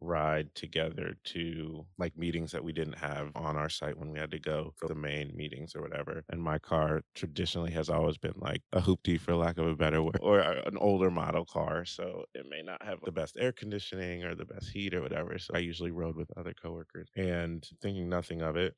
ride 0.00 0.54
together 0.54 1.14
to 1.24 1.86
like 1.98 2.16
meetings 2.16 2.52
that 2.52 2.64
we 2.64 2.72
didn't 2.72 2.98
have 2.98 3.30
on 3.34 3.56
our 3.56 3.68
site 3.68 3.98
when 3.98 4.10
we 4.10 4.18
had 4.18 4.30
to 4.30 4.38
go 4.38 4.72
for 4.76 4.88
the 4.88 4.94
main 4.94 5.34
meetings 5.34 5.74
or 5.74 5.82
whatever. 5.82 6.24
And 6.28 6.42
my 6.42 6.58
car 6.58 7.02
traditionally 7.14 7.72
has 7.72 7.88
always 7.88 8.18
been 8.18 8.34
like 8.36 8.62
a 8.72 8.80
hoopty, 8.80 9.18
for 9.18 9.34
lack 9.34 9.58
of 9.58 9.66
a 9.66 9.76
better 9.76 10.02
word, 10.02 10.18
or 10.20 10.40
an 10.40 10.76
older 10.78 11.10
model 11.10 11.44
car. 11.44 11.84
So 11.84 12.24
it 12.34 12.46
may 12.48 12.62
not 12.62 12.84
have 12.84 12.98
the 13.04 13.12
best 13.12 13.36
air 13.38 13.52
conditioning 13.52 14.24
or 14.24 14.34
the 14.34 14.44
best 14.44 14.70
heat 14.70 14.94
or 14.94 15.02
whatever. 15.02 15.38
So 15.38 15.54
I 15.54 15.58
usually 15.58 15.90
rode 15.90 16.16
with 16.16 16.30
other 16.36 16.54
coworkers 16.54 17.08
and 17.16 17.66
thinking 17.80 18.08
nothing 18.08 18.42
of 18.42 18.56
it 18.56 18.74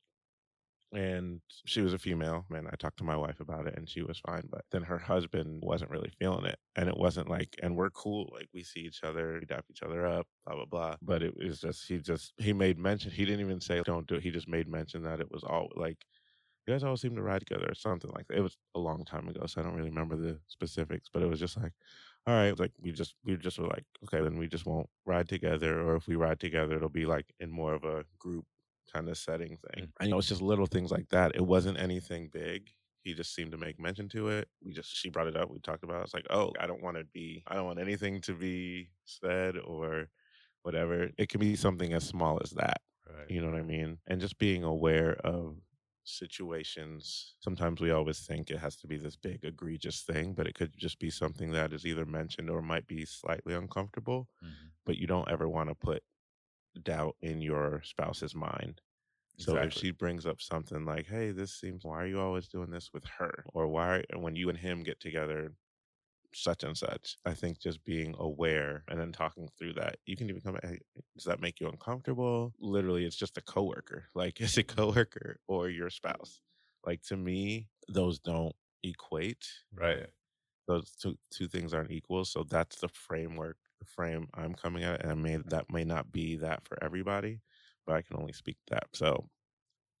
and 0.91 1.39
she 1.65 1.81
was 1.81 1.93
a 1.93 1.99
female 1.99 2.45
and 2.49 2.67
i 2.67 2.75
talked 2.79 2.97
to 2.97 3.03
my 3.03 3.15
wife 3.15 3.39
about 3.39 3.67
it 3.67 3.75
and 3.77 3.87
she 3.87 4.01
was 4.01 4.19
fine 4.25 4.43
but 4.49 4.65
then 4.71 4.81
her 4.81 4.97
husband 4.97 5.61
wasn't 5.61 5.89
really 5.89 6.11
feeling 6.17 6.45
it 6.45 6.57
and 6.75 6.89
it 6.89 6.97
wasn't 6.97 7.29
like 7.29 7.55
and 7.61 7.75
we're 7.75 7.91
cool 7.91 8.29
like 8.33 8.47
we 8.53 8.63
see 8.63 8.79
each 8.79 9.03
other 9.03 9.37
we 9.39 9.45
dap 9.45 9.65
each 9.69 9.83
other 9.83 10.05
up 10.07 10.25
blah 10.45 10.55
blah 10.55 10.65
blah 10.65 10.95
but 11.01 11.21
it 11.21 11.35
was 11.37 11.61
just 11.61 11.87
he 11.87 11.97
just 11.97 12.33
he 12.37 12.53
made 12.53 12.79
mention 12.79 13.11
he 13.11 13.23
didn't 13.25 13.41
even 13.41 13.61
say 13.61 13.81
don't 13.85 14.07
do 14.07 14.15
it 14.15 14.23
he 14.23 14.31
just 14.31 14.47
made 14.47 14.67
mention 14.67 15.03
that 15.03 15.19
it 15.19 15.31
was 15.31 15.43
all 15.43 15.69
like 15.75 15.97
you 16.65 16.73
guys 16.73 16.83
all 16.83 16.97
seem 16.97 17.15
to 17.15 17.21
ride 17.21 17.41
together 17.41 17.67
or 17.69 17.75
something 17.75 18.11
like 18.15 18.27
that 18.27 18.37
it 18.37 18.41
was 18.41 18.57
a 18.75 18.79
long 18.79 19.05
time 19.05 19.27
ago 19.27 19.45
so 19.45 19.61
i 19.61 19.63
don't 19.63 19.75
really 19.75 19.89
remember 19.89 20.15
the 20.15 20.39
specifics 20.47 21.07
but 21.11 21.21
it 21.21 21.29
was 21.29 21.39
just 21.39 21.57
like 21.57 21.73
all 22.25 22.33
right 22.33 22.59
like 22.59 22.71
we 22.81 22.91
just 22.91 23.13
we 23.23 23.35
just 23.37 23.59
were 23.59 23.67
like 23.67 23.85
okay 24.03 24.23
then 24.23 24.37
we 24.37 24.47
just 24.47 24.65
won't 24.65 24.89
ride 25.05 25.29
together 25.29 25.81
or 25.81 25.95
if 25.95 26.07
we 26.07 26.15
ride 26.15 26.39
together 26.39 26.75
it'll 26.75 26.89
be 26.89 27.05
like 27.05 27.27
in 27.39 27.51
more 27.51 27.73
of 27.73 27.83
a 27.83 28.03
group 28.17 28.45
kind 28.91 29.09
of 29.09 29.17
setting 29.17 29.57
thing. 29.57 29.91
I 29.99 30.07
know 30.07 30.17
it's 30.17 30.27
just 30.27 30.41
little 30.41 30.65
things 30.65 30.91
like 30.91 31.09
that. 31.09 31.35
It 31.35 31.45
wasn't 31.45 31.79
anything 31.79 32.29
big. 32.31 32.69
He 33.01 33.13
just 33.13 33.33
seemed 33.33 33.51
to 33.51 33.57
make 33.57 33.79
mention 33.79 34.09
to 34.09 34.29
it. 34.29 34.49
We 34.63 34.73
just 34.73 34.95
she 34.95 35.09
brought 35.09 35.27
it 35.27 35.37
up. 35.37 35.49
We 35.49 35.59
talked 35.59 35.83
about 35.83 36.01
it. 36.01 36.03
It's 36.05 36.13
like, 36.13 36.27
oh, 36.29 36.51
I 36.59 36.67
don't 36.67 36.83
want 36.83 36.97
to 36.97 37.05
be 37.05 37.43
I 37.47 37.55
don't 37.55 37.65
want 37.65 37.79
anything 37.79 38.21
to 38.21 38.33
be 38.33 38.89
said 39.05 39.57
or 39.57 40.09
whatever. 40.63 41.09
It 41.17 41.29
can 41.29 41.39
be 41.39 41.55
something 41.55 41.93
as 41.93 42.03
small 42.03 42.39
as 42.43 42.51
that. 42.51 42.81
Right. 43.07 43.29
You 43.29 43.41
know 43.41 43.49
what 43.49 43.59
I 43.59 43.63
mean? 43.63 43.97
And 44.07 44.21
just 44.21 44.37
being 44.37 44.63
aware 44.63 45.13
of 45.23 45.55
situations. 46.03 47.35
Sometimes 47.39 47.79
we 47.79 47.91
always 47.91 48.19
think 48.19 48.49
it 48.49 48.59
has 48.59 48.75
to 48.77 48.87
be 48.87 48.97
this 48.97 49.15
big 49.15 49.39
egregious 49.43 50.01
thing, 50.01 50.33
but 50.33 50.47
it 50.47 50.55
could 50.55 50.75
just 50.77 50.99
be 50.99 51.09
something 51.09 51.51
that 51.51 51.73
is 51.73 51.85
either 51.85 52.05
mentioned 52.05 52.49
or 52.49 52.61
might 52.61 52.87
be 52.87 53.05
slightly 53.05 53.53
uncomfortable, 53.53 54.27
mm-hmm. 54.43 54.67
but 54.85 54.97
you 54.97 55.07
don't 55.07 55.29
ever 55.29 55.47
want 55.47 55.69
to 55.69 55.75
put 55.75 56.03
doubt 56.83 57.15
in 57.21 57.41
your 57.41 57.81
spouse's 57.83 58.35
mind. 58.35 58.81
So 59.37 59.53
exactly. 59.53 59.67
if 59.67 59.73
she 59.73 59.91
brings 59.91 60.25
up 60.25 60.41
something 60.41 60.85
like, 60.85 61.07
"Hey, 61.07 61.31
this 61.31 61.53
seems 61.53 61.85
why 61.85 62.03
are 62.03 62.07
you 62.07 62.19
always 62.19 62.47
doing 62.49 62.71
this 62.71 62.91
with 62.93 63.05
her?" 63.05 63.45
or 63.53 63.67
"Why 63.67 64.03
when 64.15 64.35
you 64.35 64.49
and 64.49 64.57
him 64.57 64.83
get 64.83 64.99
together 64.99 65.55
such 66.33 66.63
and 66.63 66.77
such." 66.77 67.17
I 67.25 67.33
think 67.33 67.59
just 67.59 67.83
being 67.85 68.15
aware 68.19 68.83
and 68.89 68.99
then 68.99 69.11
talking 69.11 69.49
through 69.57 69.73
that, 69.73 69.99
you 70.05 70.17
can 70.17 70.29
even 70.29 70.41
come 70.41 70.57
hey, 70.63 70.79
does 71.15 71.25
that 71.25 71.41
make 71.41 71.59
you 71.59 71.69
uncomfortable? 71.69 72.53
Literally, 72.59 73.05
it's 73.05 73.15
just 73.17 73.37
a 73.37 73.41
coworker. 73.41 74.09
Like 74.15 74.41
it's 74.41 74.57
a 74.57 74.63
coworker 74.63 75.39
or 75.47 75.69
your 75.69 75.89
spouse. 75.89 76.41
Like 76.85 77.01
to 77.03 77.17
me, 77.17 77.69
those 77.87 78.19
don't 78.19 78.55
equate. 78.83 79.47
Right. 79.73 80.07
Those 80.67 80.91
two 80.91 81.17
two 81.31 81.47
things 81.47 81.73
aren't 81.73 81.91
equal. 81.91 82.25
So 82.25 82.43
that's 82.43 82.77
the 82.77 82.89
framework 82.89 83.57
the 83.79 83.85
frame 83.85 84.27
I'm 84.33 84.53
coming 84.53 84.83
at, 84.83 85.01
and 85.01 85.11
I 85.11 85.15
may 85.15 85.37
that 85.47 85.71
may 85.71 85.83
not 85.83 86.11
be 86.11 86.37
that 86.37 86.65
for 86.65 86.77
everybody, 86.83 87.41
but 87.85 87.95
I 87.95 88.01
can 88.01 88.17
only 88.17 88.33
speak 88.33 88.57
that. 88.69 88.87
So 88.93 89.29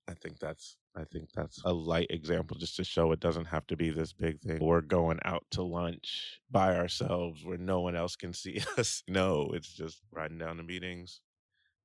I 0.07 0.13
think 0.13 0.39
that's 0.39 0.77
I 0.95 1.03
think 1.03 1.29
that's 1.33 1.61
a 1.65 1.71
light 1.71 2.07
example 2.09 2.57
just 2.57 2.75
to 2.77 2.83
show 2.83 3.11
it 3.11 3.19
doesn't 3.19 3.45
have 3.45 3.67
to 3.67 3.77
be 3.77 3.91
this 3.91 4.11
big 4.11 4.41
thing. 4.41 4.59
We're 4.59 4.81
going 4.81 5.19
out 5.23 5.45
to 5.51 5.63
lunch 5.63 6.41
by 6.49 6.75
ourselves 6.75 7.45
where 7.45 7.57
no 7.57 7.81
one 7.81 7.95
else 7.95 8.15
can 8.15 8.33
see 8.33 8.61
us. 8.77 9.03
No, 9.07 9.51
it's 9.53 9.71
just 9.71 10.01
riding 10.11 10.39
down 10.39 10.57
the 10.57 10.63
meetings, 10.63 11.21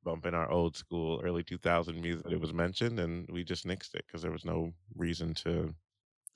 bumping 0.03 0.35
our 0.35 0.51
old 0.51 0.77
school 0.77 1.21
early 1.23 1.45
2000 1.45 2.01
music. 2.01 2.27
It 2.31 2.41
was 2.41 2.55
mentioned 2.55 2.99
and 2.99 3.29
we 3.31 3.45
just 3.45 3.67
nixed 3.67 3.95
it 3.95 4.05
because 4.07 4.23
there 4.23 4.33
was 4.33 4.45
no 4.45 4.73
reason 4.97 5.35
to 5.35 5.75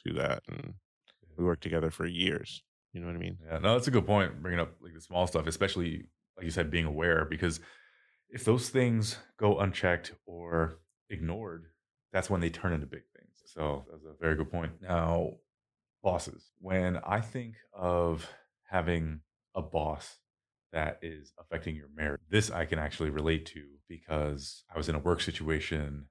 do 0.04 0.12
that. 0.14 0.42
And 0.48 0.74
we 1.36 1.44
worked 1.44 1.62
together 1.62 1.90
for 1.90 2.06
years. 2.06 2.62
You 2.98 3.04
know 3.04 3.12
what 3.12 3.16
I 3.16 3.20
mean? 3.20 3.38
Yeah, 3.46 3.58
no, 3.58 3.74
that's 3.74 3.86
a 3.86 3.92
good 3.92 4.06
point. 4.06 4.42
Bringing 4.42 4.58
up 4.58 4.72
like 4.82 4.92
the 4.92 5.00
small 5.00 5.28
stuff, 5.28 5.46
especially 5.46 6.08
like 6.36 6.44
you 6.44 6.50
said, 6.50 6.68
being 6.68 6.84
aware 6.84 7.24
because 7.24 7.60
if 8.28 8.44
those 8.44 8.70
things 8.70 9.18
go 9.38 9.60
unchecked 9.60 10.12
or 10.26 10.80
ignored, 11.08 11.66
that's 12.12 12.28
when 12.28 12.40
they 12.40 12.50
turn 12.50 12.72
into 12.72 12.86
big 12.86 13.04
things. 13.16 13.30
So 13.46 13.84
that's 13.88 14.02
a 14.02 14.20
very 14.20 14.34
good 14.34 14.50
point. 14.50 14.72
Now, 14.82 15.34
bosses. 16.02 16.50
When 16.58 16.96
I 17.06 17.20
think 17.20 17.54
of 17.72 18.28
having 18.68 19.20
a 19.54 19.62
boss 19.62 20.18
that 20.72 20.98
is 21.00 21.32
affecting 21.38 21.76
your 21.76 21.90
marriage, 21.94 22.20
this 22.28 22.50
I 22.50 22.64
can 22.64 22.80
actually 22.80 23.10
relate 23.10 23.46
to 23.46 23.64
because 23.88 24.64
I 24.74 24.76
was 24.76 24.88
in 24.88 24.96
a 24.96 25.00
work 25.00 25.20
situation 25.20 26.06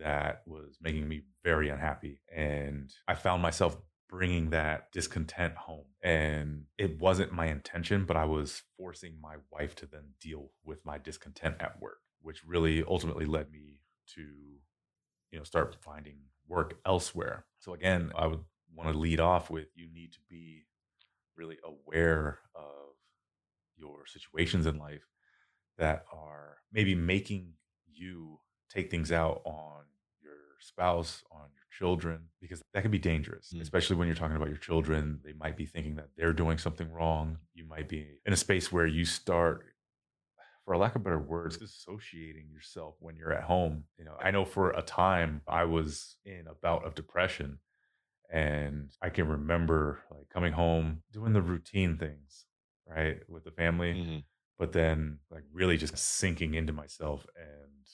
that 0.00 0.42
was 0.44 0.78
making 0.82 1.06
me 1.06 1.22
very 1.44 1.68
unhappy. 1.68 2.20
And 2.34 2.90
I 3.06 3.14
found 3.14 3.42
myself 3.42 3.76
bringing 4.08 4.50
that 4.50 4.92
discontent 4.92 5.54
home. 5.54 5.86
And 6.02 6.64
it 6.78 7.00
wasn't 7.00 7.32
my 7.32 7.46
intention, 7.46 8.04
but 8.04 8.16
I 8.16 8.24
was 8.24 8.62
forcing 8.76 9.20
my 9.20 9.36
wife 9.50 9.74
to 9.76 9.86
then 9.86 10.14
deal 10.20 10.50
with 10.64 10.84
my 10.84 10.98
discontent 10.98 11.56
at 11.60 11.80
work, 11.80 11.98
which 12.20 12.44
really 12.46 12.84
ultimately 12.86 13.26
led 13.26 13.50
me 13.50 13.80
to, 14.14 14.22
you 15.30 15.38
know, 15.38 15.44
start 15.44 15.76
finding 15.80 16.18
work 16.48 16.78
elsewhere. 16.86 17.46
So 17.58 17.74
again, 17.74 18.12
I 18.16 18.26
would 18.26 18.44
want 18.74 18.92
to 18.92 18.98
lead 18.98 19.20
off 19.20 19.50
with 19.50 19.66
you 19.74 19.88
need 19.92 20.12
to 20.12 20.20
be 20.28 20.64
really 21.36 21.58
aware 21.64 22.38
of 22.54 22.62
your 23.76 24.06
situations 24.06 24.66
in 24.66 24.78
life 24.78 25.02
that 25.78 26.04
are 26.12 26.58
maybe 26.72 26.94
making 26.94 27.52
you 27.86 28.38
take 28.70 28.90
things 28.90 29.12
out 29.12 29.42
on 29.44 29.82
spouse, 30.66 31.22
on 31.30 31.48
your 31.54 31.66
children, 31.70 32.20
because 32.40 32.62
that 32.74 32.82
can 32.82 32.90
be 32.90 32.98
dangerous, 32.98 33.52
mm. 33.54 33.60
especially 33.60 33.96
when 33.96 34.08
you're 34.08 34.16
talking 34.16 34.36
about 34.36 34.48
your 34.48 34.56
children. 34.56 35.20
They 35.24 35.32
might 35.32 35.56
be 35.56 35.66
thinking 35.66 35.96
that 35.96 36.08
they're 36.16 36.32
doing 36.32 36.58
something 36.58 36.90
wrong. 36.90 37.38
You 37.54 37.66
might 37.66 37.88
be 37.88 38.06
in 38.24 38.32
a 38.32 38.36
space 38.36 38.72
where 38.72 38.86
you 38.86 39.04
start, 39.04 39.64
for 40.64 40.74
a 40.74 40.78
lack 40.78 40.96
of 40.96 41.04
better 41.04 41.18
words, 41.18 41.56
dissociating 41.58 42.48
yourself 42.50 42.96
when 42.98 43.16
you're 43.16 43.32
at 43.32 43.44
home. 43.44 43.84
You 43.98 44.04
know, 44.04 44.16
I 44.20 44.30
know 44.30 44.44
for 44.44 44.70
a 44.70 44.82
time 44.82 45.42
I 45.46 45.64
was 45.64 46.16
in 46.24 46.46
a 46.50 46.54
bout 46.54 46.84
of 46.84 46.94
depression. 46.94 47.58
And 48.28 48.90
I 49.00 49.10
can 49.10 49.28
remember 49.28 50.00
like 50.10 50.28
coming 50.30 50.52
home, 50.52 51.02
doing 51.12 51.32
the 51.32 51.40
routine 51.40 51.96
things, 51.96 52.44
right, 52.84 53.18
with 53.28 53.44
the 53.44 53.52
family, 53.52 53.94
mm-hmm. 53.94 54.18
but 54.58 54.72
then 54.72 55.18
like 55.30 55.44
really 55.52 55.76
just 55.76 55.96
sinking 55.96 56.54
into 56.54 56.72
myself 56.72 57.24
and 57.36 57.86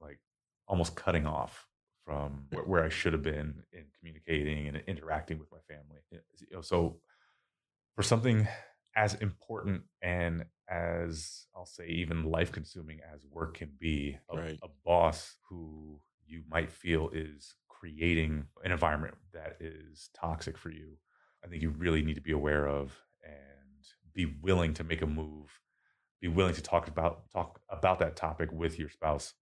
like 0.00 0.18
almost 0.66 0.96
cutting 0.96 1.24
off 1.24 1.68
from 2.10 2.46
where 2.66 2.82
I 2.82 2.88
should 2.88 3.12
have 3.12 3.22
been 3.22 3.62
in 3.72 3.84
communicating 3.96 4.66
and 4.66 4.82
interacting 4.88 5.38
with 5.38 5.48
my 5.52 5.58
family. 5.68 6.00
Eh, 6.12 6.18
you 6.40 6.56
know, 6.56 6.60
so 6.60 6.96
for 7.94 8.02
something 8.02 8.48
as 8.96 9.14
important 9.14 9.82
and 10.02 10.44
as 10.68 11.46
I'll 11.54 11.66
say 11.66 11.86
even 11.86 12.24
life 12.24 12.50
consuming 12.50 12.98
as 13.14 13.24
work 13.30 13.58
can 13.58 13.70
be, 13.78 14.18
a, 14.28 14.36
right. 14.36 14.58
a 14.62 14.68
boss 14.84 15.36
who 15.48 16.00
you 16.26 16.42
might 16.50 16.72
feel 16.72 17.10
is 17.12 17.54
creating 17.68 18.44
an 18.64 18.72
environment 18.72 19.14
that 19.32 19.56
is 19.60 20.10
toxic 20.12 20.58
for 20.58 20.70
you, 20.70 20.96
I 21.44 21.48
think 21.48 21.62
you 21.62 21.70
really 21.70 22.02
need 22.02 22.14
to 22.14 22.20
be 22.20 22.32
aware 22.32 22.66
of 22.66 22.92
and 23.22 23.86
be 24.12 24.26
willing 24.42 24.74
to 24.74 24.84
make 24.84 25.02
a 25.02 25.06
move, 25.06 25.60
be 26.20 26.28
willing 26.28 26.54
to 26.54 26.62
talk 26.62 26.88
about 26.88 27.30
talk 27.30 27.60
about 27.68 28.00
that 28.00 28.16
topic 28.16 28.50
with 28.50 28.80
your 28.80 28.88
spouse 28.88 29.34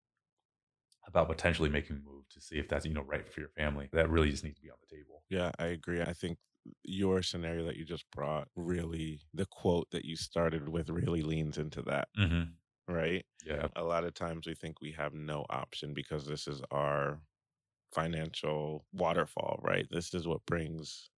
about 1.09 1.29
potentially 1.29 1.71
making 1.71 1.97
a 1.97 2.11
move 2.11 2.29
to 2.31 2.41
see 2.41 2.57
if 2.57 2.69
that's 2.69 2.85
you 2.85 2.93
know 2.93 3.03
right 3.03 3.27
for 3.33 3.41
your 3.41 3.49
family. 3.51 3.89
That 3.93 4.11
really 4.11 4.31
just 4.31 4.45
needs 4.45 4.57
to 4.57 4.63
be 4.63 4.71
on 4.71 4.77
the 4.81 4.97
table. 4.97 5.23
Yeah, 5.31 5.51
I 5.59 5.69
agree. 5.69 6.03
I 6.03 6.13
think 6.13 6.39
your 6.85 7.23
scenario 7.23 7.65
that 7.65 7.77
you 7.77 7.85
just 7.85 8.05
brought 8.13 8.49
really 8.55 9.21
the 9.35 9.47
quote 9.47 9.89
that 9.91 10.05
you 10.05 10.17
started 10.17 10.69
with 10.69 10.91
really 10.91 11.23
leans 11.23 11.59
into 11.59 11.83
that. 11.83 12.09
Mm-hmm. 12.19 12.93
Right? 12.93 13.25
Yeah. 13.45 13.69
A 13.77 13.83
lot 13.83 14.05
of 14.05 14.15
times 14.15 14.47
we 14.47 14.55
think 14.55 14.81
we 14.81 14.93
have 14.93 15.13
no 15.13 15.45
option 15.51 15.93
because 15.93 16.27
this 16.27 16.47
is 16.47 16.63
our 16.71 17.21
financial 17.93 18.85
waterfall, 18.93 19.61
right? 19.63 19.87
This 19.91 20.15
is 20.15 20.27
what 20.27 20.45
brings 20.47 21.11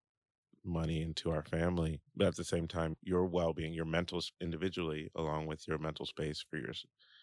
money 0.65 1.03
into 1.03 1.31
our 1.31 1.43
family. 1.43 2.01
But 2.17 2.29
at 2.29 2.37
the 2.37 2.45
same 2.45 2.67
time, 2.67 2.97
your 3.03 3.25
well-being, 3.25 3.73
your 3.73 3.85
mental 3.85 4.21
individually 4.41 5.11
along 5.15 5.47
with 5.47 5.67
your 5.67 5.79
mental 5.79 6.07
space 6.07 6.45
for 6.49 6.59
your 6.59 6.73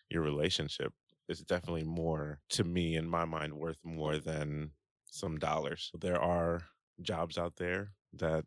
your 0.10 0.22
relationship 0.22 0.94
is 1.30 1.40
definitely 1.42 1.84
more 1.84 2.40
to 2.50 2.64
me 2.64 2.96
in 2.96 3.08
my 3.08 3.26
mind 3.26 3.54
worth 3.54 3.80
more 3.84 4.18
than 4.18 4.72
some 5.06 5.38
dollars. 5.38 5.92
There 6.00 6.22
are 6.22 6.64
jobs 7.02 7.38
out 7.38 7.56
there 7.58 7.92
that 8.14 8.46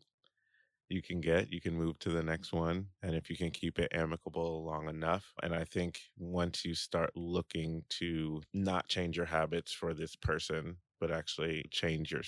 you 0.88 1.00
can 1.02 1.20
get, 1.20 1.52
you 1.52 1.60
can 1.60 1.74
move 1.74 1.98
to 2.00 2.10
the 2.10 2.22
next 2.22 2.52
one. 2.52 2.86
And 3.02 3.14
if 3.14 3.30
you 3.30 3.36
can 3.36 3.50
keep 3.50 3.78
it 3.78 3.92
amicable 3.94 4.64
long 4.64 4.88
enough. 4.88 5.32
And 5.42 5.54
I 5.54 5.64
think 5.64 6.00
once 6.18 6.64
you 6.64 6.74
start 6.74 7.10
looking 7.14 7.84
to 7.90 8.42
not 8.52 8.88
change 8.88 9.16
your 9.16 9.26
habits 9.26 9.72
for 9.72 9.94
this 9.94 10.16
person, 10.16 10.76
but 11.00 11.10
actually 11.10 11.64
change 11.70 12.10
your 12.10 12.22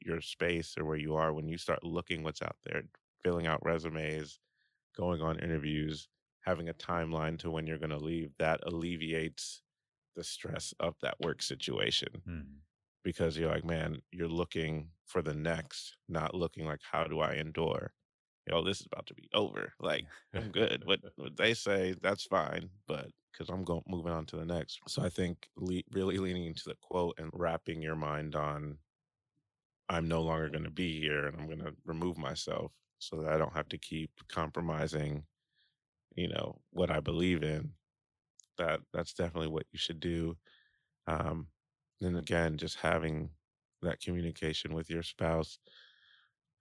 your 0.00 0.20
space 0.20 0.74
or 0.78 0.84
where 0.84 0.98
you 0.98 1.14
are 1.14 1.32
when 1.32 1.48
you 1.48 1.58
start 1.58 1.82
looking 1.82 2.22
what's 2.22 2.42
out 2.42 2.56
there, 2.64 2.82
filling 3.24 3.46
out 3.46 3.64
resumes, 3.64 4.38
going 4.96 5.20
on 5.20 5.38
interviews, 5.38 6.08
having 6.40 6.68
a 6.68 6.74
timeline 6.74 7.38
to 7.38 7.50
when 7.50 7.66
you're 7.66 7.78
going 7.78 7.90
to 7.90 7.96
leave, 7.98 8.30
that 8.38 8.60
alleviates 8.66 9.62
the 10.16 10.24
stress 10.24 10.74
of 10.80 10.94
that 11.02 11.16
work 11.20 11.42
situation. 11.42 12.08
Mm. 12.28 12.44
Because 13.04 13.38
you're 13.38 13.50
like, 13.50 13.64
man, 13.64 14.02
you're 14.10 14.26
looking 14.26 14.88
for 15.04 15.22
the 15.22 15.34
next, 15.34 15.96
not 16.08 16.34
looking 16.34 16.66
like, 16.66 16.80
how 16.90 17.04
do 17.04 17.20
I 17.20 17.34
endure? 17.34 17.92
Yo, 18.48 18.64
this 18.64 18.80
is 18.80 18.86
about 18.86 19.06
to 19.06 19.14
be 19.14 19.28
over. 19.32 19.72
Like, 19.80 20.04
I'm 20.34 20.50
good. 20.50 20.82
what, 20.84 21.00
what 21.16 21.36
they 21.36 21.54
say, 21.54 21.94
that's 22.02 22.24
fine. 22.24 22.68
But 22.88 23.10
because 23.36 23.52
I'm 23.52 23.64
going 23.64 23.82
moving 23.86 24.12
on 24.12 24.26
to 24.26 24.36
the 24.36 24.44
next. 24.44 24.80
So 24.88 25.02
I 25.02 25.08
think 25.08 25.48
le- 25.56 25.82
really 25.92 26.18
leaning 26.18 26.46
into 26.46 26.64
the 26.66 26.76
quote 26.80 27.18
and 27.18 27.30
wrapping 27.32 27.82
your 27.82 27.96
mind 27.96 28.34
on 28.34 28.78
I'm 29.88 30.08
no 30.08 30.22
longer 30.22 30.48
going 30.48 30.64
to 30.64 30.70
be 30.70 31.00
here 31.00 31.26
and 31.26 31.36
I'm 31.38 31.46
going 31.46 31.60
to 31.60 31.72
remove 31.84 32.18
myself 32.18 32.72
so 32.98 33.16
that 33.22 33.32
I 33.32 33.38
don't 33.38 33.54
have 33.54 33.68
to 33.68 33.78
keep 33.78 34.10
compromising, 34.28 35.24
you 36.14 36.28
know, 36.28 36.60
what 36.70 36.90
I 36.90 37.00
believe 37.00 37.42
in. 37.42 37.70
That 38.58 38.80
that's 38.92 39.14
definitely 39.14 39.48
what 39.48 39.66
you 39.72 39.78
should 39.78 40.00
do. 40.00 40.36
Um, 41.06 41.48
and 42.00 42.16
again, 42.18 42.58
just 42.58 42.76
having 42.78 43.30
that 43.82 44.00
communication 44.00 44.74
with 44.74 44.90
your 44.90 45.02
spouse 45.02 45.58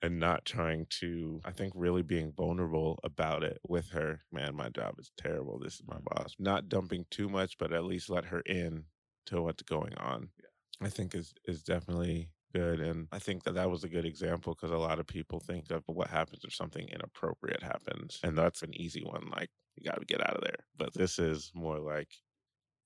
and 0.01 0.19
not 0.19 0.45
trying 0.45 0.85
to, 0.87 1.41
I 1.45 1.51
think, 1.51 1.73
really 1.75 2.03
being 2.03 2.31
vulnerable 2.33 2.99
about 3.03 3.43
it 3.43 3.59
with 3.67 3.89
her. 3.89 4.21
Man, 4.31 4.55
my 4.55 4.69
job 4.69 4.95
is 4.99 5.11
terrible. 5.17 5.57
This 5.59 5.75
is 5.75 5.87
my 5.87 5.99
boss. 5.99 6.35
Not 6.37 6.69
dumping 6.69 7.05
too 7.09 7.29
much, 7.29 7.57
but 7.57 7.73
at 7.73 7.85
least 7.85 8.09
let 8.09 8.25
her 8.25 8.41
in 8.41 8.85
to 9.27 9.41
what's 9.41 9.63
going 9.63 9.95
on. 9.95 10.31
Yeah. 10.41 10.49
I 10.81 10.89
think 10.89 11.15
is 11.15 11.33
is 11.45 11.63
definitely 11.63 12.31
good. 12.53 12.79
And 12.79 13.07
I 13.11 13.19
think 13.19 13.43
that 13.43 13.53
that 13.53 13.69
was 13.69 13.83
a 13.83 13.89
good 13.89 14.05
example 14.05 14.53
because 14.53 14.71
a 14.71 14.77
lot 14.77 14.99
of 14.99 15.07
people 15.07 15.39
think 15.39 15.71
of 15.71 15.83
what 15.87 16.09
happens 16.09 16.43
if 16.43 16.53
something 16.53 16.87
inappropriate 16.89 17.63
happens. 17.63 18.19
And 18.23 18.37
that's 18.37 18.61
an 18.61 18.73
easy 18.73 19.03
one. 19.03 19.29
Like, 19.29 19.49
you 19.75 19.89
got 19.89 19.99
to 19.99 20.05
get 20.05 20.21
out 20.21 20.35
of 20.35 20.43
there. 20.43 20.65
But 20.77 20.93
this 20.93 21.19
is 21.19 21.51
more 21.53 21.79
like 21.79 22.09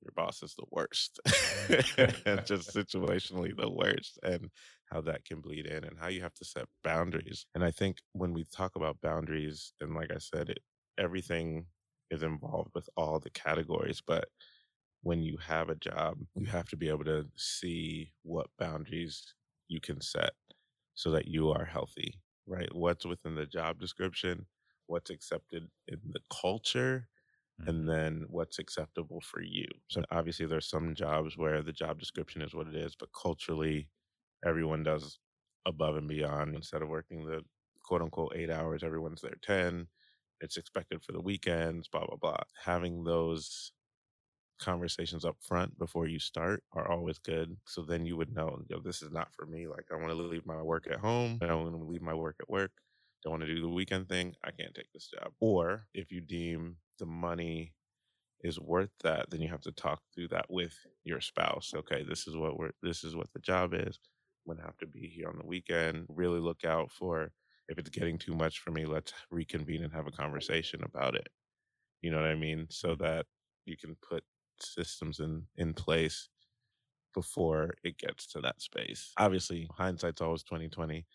your 0.02 0.14
boss 0.16 0.42
is 0.44 0.56
the 0.56 0.66
worst 0.72 1.20
and 2.26 2.46
just 2.46 2.74
situationally 2.74 3.56
the 3.56 3.70
worst 3.70 4.18
and 4.24 4.50
how 4.92 5.02
that 5.02 5.26
can 5.26 5.42
bleed 5.42 5.66
in 5.66 5.84
and 5.84 5.98
how 6.00 6.08
you 6.08 6.22
have 6.22 6.34
to 6.36 6.46
set 6.46 6.66
boundaries. 6.84 7.46
And 7.54 7.64
I 7.64 7.72
think 7.72 7.98
when 8.14 8.34
we 8.34 8.46
talk 8.46 8.76
about 8.76 9.02
boundaries, 9.02 9.74
and 9.82 9.94
like 9.94 10.12
I 10.12 10.18
said, 10.20 10.50
it, 10.50 10.60
everything 10.98 11.66
is 12.10 12.24
involved 12.24 12.72
with 12.74 12.90
all 12.98 13.20
the 13.20 13.30
categories, 13.32 14.02
but 14.06 14.26
when 15.02 15.22
you 15.22 15.38
have 15.38 15.70
a 15.70 15.76
job, 15.76 16.18
you 16.36 16.46
have 16.48 16.68
to 16.70 16.78
be 16.78 16.90
able 16.90 17.06
to 17.06 17.26
see 17.38 18.12
what 18.24 18.48
boundaries 18.58 19.34
you 19.68 19.80
can 19.80 20.02
set 20.02 20.32
so 20.96 21.12
that 21.12 21.28
you 21.28 21.52
are 21.52 21.66
healthy, 21.66 22.20
right? 22.48 22.74
What's 22.74 23.06
within 23.06 23.36
the 23.36 23.46
job 23.46 23.80
description, 23.80 24.46
what's 24.90 25.12
accepted 25.12 25.70
in 25.88 26.02
the 26.14 26.22
culture, 26.32 27.10
Mm-hmm. 27.62 27.70
and 27.70 27.88
then 27.90 28.26
what's 28.30 28.60
acceptable 28.60 29.22
for 29.22 29.42
you. 29.42 29.68
So 29.90 30.04
obviously 30.12 30.46
there's 30.46 30.70
some 30.70 30.96
jobs 30.96 31.38
where 31.38 31.62
the 31.62 31.74
job 31.74 32.00
description 32.00 32.42
is 32.42 32.54
what 32.56 32.68
it 32.68 32.76
is, 32.76 32.96
but 32.96 33.10
culturally 33.14 33.90
everyone 34.46 34.84
does 34.84 35.20
above 35.66 35.98
and 35.98 36.08
beyond. 36.08 36.56
Instead 36.56 36.82
of 36.82 36.90
working 36.90 37.26
the 37.26 37.44
quote 37.84 38.02
unquote 38.02 38.34
eight 38.36 38.50
hours, 38.50 38.84
everyone's 38.84 39.22
there 39.22 39.36
10. 39.42 39.88
It's 40.42 40.58
expected 40.58 41.04
for 41.04 41.12
the 41.12 41.22
weekends, 41.22 41.88
blah, 41.90 42.06
blah, 42.08 42.18
blah. 42.18 42.44
Having 42.64 43.04
those 43.04 43.74
conversations 44.60 45.26
up 45.26 45.38
front 45.42 45.78
before 45.80 46.08
you 46.08 46.20
start 46.20 46.64
are 46.74 46.90
always 46.92 47.18
good. 47.20 47.58
So 47.66 47.82
then 47.84 48.06
you 48.06 48.18
would 48.18 48.34
know, 48.34 48.64
this 48.84 49.02
is 49.02 49.12
not 49.12 49.34
for 49.34 49.46
me. 49.46 49.68
Like 49.68 49.88
I 49.92 49.96
want 49.96 50.10
to 50.10 50.16
leave 50.16 50.46
my 50.46 50.62
work 50.62 50.88
at 50.88 51.00
home. 51.00 51.40
And 51.42 51.52
I 51.52 51.56
want 51.56 51.74
to 51.76 51.84
leave 51.84 52.02
my 52.02 52.14
work 52.14 52.38
at 52.42 52.50
work. 52.50 52.72
Don't 53.24 53.32
want 53.32 53.44
to 53.44 53.54
do 53.54 53.62
the 53.62 53.70
weekend 53.70 54.08
thing. 54.08 54.36
I 54.44 54.52
can't 54.52 54.74
take 54.74 54.92
this 54.94 55.10
job. 55.14 55.34
Or 55.40 55.86
if 55.94 56.12
you 56.12 56.22
deem 56.22 56.78
the 57.00 57.06
money 57.06 57.74
is 58.42 58.60
worth 58.60 58.92
that, 59.04 59.30
then 59.30 59.42
you 59.42 59.50
have 59.50 59.62
to 59.62 59.72
talk 59.72 60.02
through 60.14 60.30
that 60.30 60.46
with 60.50 60.74
your 61.04 61.20
spouse. 61.20 61.74
Okay, 61.76 62.04
this 62.08 62.28
is 62.28 62.38
what 62.38 62.58
we're 62.58 62.72
this 62.82 63.04
is 63.04 63.16
what 63.16 63.32
the 63.34 63.40
job 63.40 63.74
is. 63.74 64.00
I'm 64.48 64.56
gonna 64.56 64.66
have 64.66 64.78
to 64.78 64.88
be 64.88 65.08
here 65.08 65.28
on 65.28 65.38
the 65.38 65.46
weekend. 65.46 66.06
Really 66.08 66.40
look 66.40 66.64
out 66.64 66.92
for 66.92 67.32
if 67.68 67.78
it's 67.78 67.90
getting 67.90 68.18
too 68.18 68.34
much 68.34 68.60
for 68.60 68.72
me, 68.72 68.86
let's 68.86 69.14
reconvene 69.30 69.84
and 69.84 69.94
have 69.94 70.08
a 70.08 70.12
conversation 70.12 70.82
about 70.84 71.16
it. 71.16 71.28
You 72.02 72.12
know 72.12 72.18
what 72.18 72.30
I 72.30 72.36
mean? 72.36 72.68
So 72.70 72.90
mm-hmm. 72.90 73.04
that 73.04 73.26
you 73.66 73.78
can 73.78 73.96
put 74.08 74.24
systems 74.62 75.20
in 75.20 75.44
in 75.58 75.74
place 75.74 76.30
before 77.14 77.74
it 77.84 77.98
gets 77.98 78.28
to 78.28 78.42
that 78.42 78.62
space. 78.62 79.12
Obviously, 79.18 79.68
hindsight's 79.76 80.22
always 80.22 80.44
2020. 80.44 81.06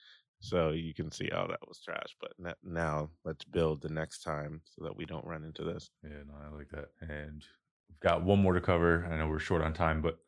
So 0.44 0.72
you 0.72 0.92
can 0.92 1.10
see, 1.10 1.30
oh, 1.34 1.46
that 1.48 1.66
was 1.66 1.80
trash. 1.80 2.14
But 2.20 2.32
now 2.62 3.08
let's 3.24 3.46
build 3.46 3.80
the 3.80 3.88
next 3.88 4.22
time 4.22 4.60
so 4.66 4.84
that 4.84 4.94
we 4.94 5.06
don't 5.06 5.24
run 5.24 5.42
into 5.42 5.64
this. 5.64 5.88
Yeah, 6.02 6.18
no, 6.26 6.34
I 6.34 6.54
like 6.54 6.68
that. 6.68 6.88
And 7.00 7.42
we've 7.88 8.00
got 8.00 8.22
one 8.22 8.40
more 8.40 8.52
to 8.52 8.60
cover. 8.60 9.08
I 9.10 9.16
know 9.16 9.26
we're 9.26 9.38
short 9.38 9.62
on 9.62 9.72
time, 9.72 10.02
but 10.02 10.18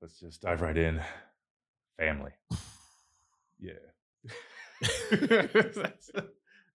let's 0.00 0.20
just 0.20 0.42
dive 0.42 0.60
right 0.60 0.76
in. 0.76 1.00
Family. 1.98 2.30
Yeah. 3.58 3.72
that's, 5.10 6.10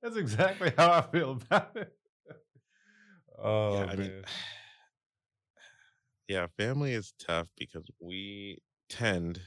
that's 0.03 0.17
exactly 0.17 0.73
how 0.77 0.91
I 0.91 1.01
feel 1.03 1.31
about 1.31 1.77
it. 1.77 1.93
Oh, 3.41 3.75
yeah, 3.75 3.83
I 3.83 3.85
man. 3.85 3.97
mean, 3.97 4.23
yeah, 6.27 6.47
family 6.57 6.91
is 6.91 7.13
tough 7.17 7.47
because 7.57 7.87
we 8.01 8.57
tend 8.89 9.39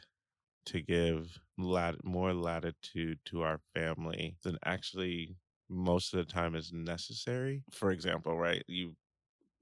to 0.67 0.81
give 0.81 1.39
lat- 1.59 2.05
more 2.05 2.33
latitude 2.33 3.19
to 3.27 3.43
our 3.43 3.61
family 3.75 4.37
than 4.43 4.59
actually 4.65 5.37
most 5.69 6.13
of 6.15 6.19
the 6.25 6.33
time 6.33 6.55
is 6.55 6.73
necessary. 6.73 7.63
For 7.73 7.91
example, 7.91 8.39
right? 8.39 8.63
You 8.69 8.95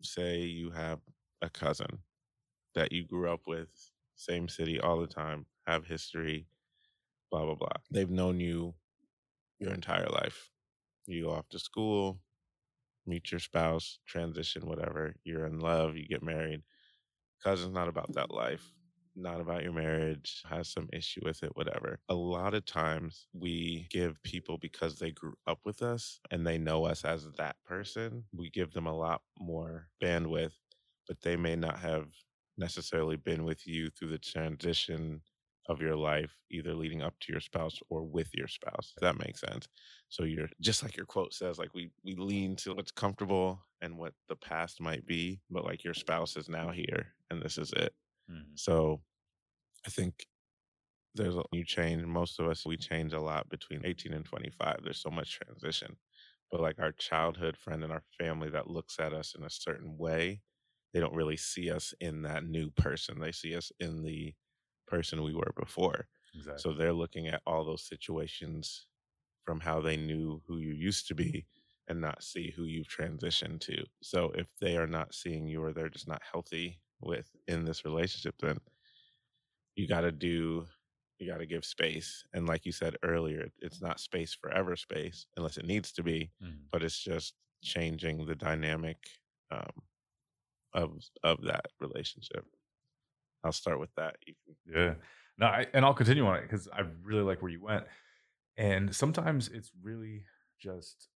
say 0.03 0.41
you 0.41 0.71
have 0.71 1.01
a 1.43 1.51
cousin 1.51 1.99
that 2.75 2.93
you 2.93 3.05
grew 3.05 3.31
up 3.31 3.47
with, 3.47 3.69
same 4.17 4.49
city 4.49 4.81
all 4.81 5.01
the 5.01 5.07
time, 5.07 5.47
have 5.67 5.87
history, 5.87 6.47
blah, 7.31 7.45
blah, 7.45 7.55
blah. 7.55 7.69
They've 7.91 8.11
known 8.11 8.41
you 8.41 8.75
your 9.59 9.73
entire 9.73 10.09
life. 10.09 10.51
You 11.07 11.25
go 11.25 11.31
off 11.33 11.49
to 11.51 11.59
school, 11.59 12.19
meet 13.07 13.31
your 13.31 13.41
spouse, 13.41 13.99
transition, 14.07 14.67
whatever. 14.67 15.15
You're 15.25 15.47
in 15.47 15.61
love, 15.61 15.97
you 15.97 16.07
get 16.07 16.23
married. 16.23 16.63
Cousin's 17.43 17.75
not 17.75 17.89
about 17.89 18.13
that 18.15 18.33
life 18.33 18.73
not 19.15 19.41
about 19.41 19.63
your 19.63 19.73
marriage, 19.73 20.43
has 20.49 20.69
some 20.69 20.89
issue 20.93 21.21
with 21.25 21.43
it, 21.43 21.55
whatever. 21.55 21.99
A 22.09 22.15
lot 22.15 22.55
of 22.55 22.65
times 22.65 23.27
we 23.33 23.87
give 23.91 24.23
people 24.23 24.59
because 24.59 24.99
they 24.99 25.11
grew 25.11 25.35
up 25.47 25.61
with 25.65 25.83
us 25.83 26.21
and 26.31 26.47
they 26.47 26.59
know 26.59 26.85
us 26.85 27.05
as 27.05 27.27
that 27.39 27.57
person, 27.67 28.25
we 28.37 28.51
give 28.51 28.73
them 28.73 28.87
a 28.87 28.97
lot 28.97 29.23
more 29.39 29.89
bandwidth, 30.03 30.53
but 31.09 31.21
they 31.23 31.37
may 31.37 31.57
not 31.57 31.79
have 31.79 32.07
necessarily 32.57 33.17
been 33.17 33.45
with 33.45 33.67
you 33.67 33.91
through 33.91 34.11
the 34.11 34.19
transition 34.19 35.21
of 35.69 35.81
your 35.81 35.97
life, 35.97 36.37
either 36.51 36.75
leading 36.75 37.03
up 37.03 37.15
to 37.21 37.33
your 37.33 37.41
spouse 37.41 37.79
or 37.89 38.03
with 38.03 38.29
your 38.35 38.49
spouse. 38.49 38.93
That 39.01 39.19
makes 39.19 39.41
sense. 39.41 39.69
So 40.09 40.25
you're 40.25 40.49
just 40.61 40.83
like 40.83 40.97
your 40.97 41.07
quote 41.07 41.33
says, 41.33 41.59
like 41.59 41.73
we 41.75 41.91
we 42.05 42.17
lean 42.17 42.57
to 42.57 42.75
what's 42.75 42.91
comfortable 42.91 43.65
and 43.81 43.97
what 43.97 44.13
the 44.29 44.37
past 44.37 44.81
might 44.81 45.07
be, 45.07 45.41
but 45.51 45.65
like 45.65 45.85
your 45.85 45.95
spouse 45.95 46.37
is 46.37 46.49
now 46.49 46.71
here 46.71 47.15
and 47.31 47.41
this 47.41 47.59
is 47.59 47.73
it. 47.75 47.95
Mhm. 48.29 48.57
So 48.57 49.03
I 49.87 49.91
think 49.91 50.27
there's 51.15 51.37
a 51.37 51.45
you 51.53 51.65
change. 51.65 52.05
Most 52.05 52.41
of 52.41 52.49
us 52.49 52.67
we 52.67 52.77
change 52.79 53.13
a 53.15 53.21
lot 53.21 53.51
between 53.51 53.87
18 53.87 54.15
and 54.15 54.27
25. 54.27 54.81
There's 54.85 55.01
so 55.01 55.11
much 55.11 55.33
transition. 55.41 55.99
But 56.51 56.61
like 56.63 56.81
our 56.81 56.93
childhood 56.93 57.59
friend 57.59 57.85
and 57.85 57.93
our 57.93 58.05
family 58.19 58.51
that 58.51 58.69
looks 58.69 59.01
at 59.01 59.15
us 59.15 59.35
in 59.37 59.45
a 59.45 59.51
certain 59.51 59.99
way, 59.99 60.43
they 60.95 61.01
don't 61.01 61.15
really 61.17 61.39
see 61.39 61.71
us 61.73 61.95
in 62.01 62.23
that 62.25 62.45
new 62.45 62.71
person. 62.73 63.21
They 63.21 63.33
see 63.33 63.57
us 63.57 63.73
in 63.81 64.03
the 64.05 64.35
person 64.89 65.23
we 65.25 65.35
were 65.35 65.53
before. 65.57 66.09
Exactly. 66.35 66.65
So 66.65 66.75
they're 66.75 66.93
looking 66.95 67.29
at 67.29 67.43
all 67.47 67.65
those 67.65 67.87
situations 67.89 68.87
from 69.45 69.61
how 69.61 69.81
they 69.81 69.97
knew 69.97 70.43
who 70.47 70.59
you 70.59 70.73
used 70.75 71.09
to 71.09 71.15
be 71.17 71.47
and 71.89 72.01
not 72.01 72.25
see 72.25 72.51
who 72.53 72.65
you've 72.65 72.89
transitioned 72.89 73.61
to. 73.63 73.85
So 74.03 74.33
if 74.33 74.49
they 74.61 74.77
are 74.79 74.89
not 74.89 75.15
seeing 75.15 75.49
you 75.49 75.63
or 75.65 75.73
they're 75.75 75.91
just 75.91 76.09
not 76.09 76.23
healthy 76.25 76.82
with 77.05 77.31
in 77.49 77.65
this 77.65 77.85
relationship, 77.85 78.37
then 78.41 78.59
you 79.77 79.89
got 79.89 80.03
to 80.03 80.13
do, 80.13 80.67
you 81.19 81.31
got 81.31 81.39
to 81.39 81.47
give 81.47 81.65
space. 81.65 82.25
And 82.33 82.47
like 82.47 82.67
you 82.67 82.73
said 82.73 82.97
earlier, 83.03 83.49
it's 83.59 83.81
not 83.81 84.01
space 84.01 84.35
forever 84.35 84.77
space 84.77 85.27
unless 85.37 85.57
it 85.57 85.65
needs 85.67 85.93
to 85.93 86.03
be, 86.03 86.33
Mhm. 86.41 86.71
but 86.71 86.83
it's 86.83 86.99
just 86.99 87.35
changing 87.63 88.27
the 88.27 88.35
dynamic 88.35 88.99
um, 89.51 89.83
of 90.75 90.99
of 91.23 91.43
that 91.45 91.67
relationship. 91.81 92.47
I'll 93.45 93.53
start 93.53 93.81
with 93.81 93.95
that. 93.97 94.17
Yeah. 94.67 94.95
No, 95.39 95.47
I, 95.47 95.67
and 95.73 95.85
I'll 95.85 95.95
continue 95.95 96.27
on 96.27 96.37
it 96.37 96.43
because 96.43 96.69
I 96.69 96.81
really 96.81 97.23
like 97.23 97.43
where 97.43 97.51
you 97.51 97.61
went. 97.63 97.87
And 98.57 98.95
sometimes 98.95 99.49
it's 99.49 99.73
really 99.83 100.27
just 100.61 101.09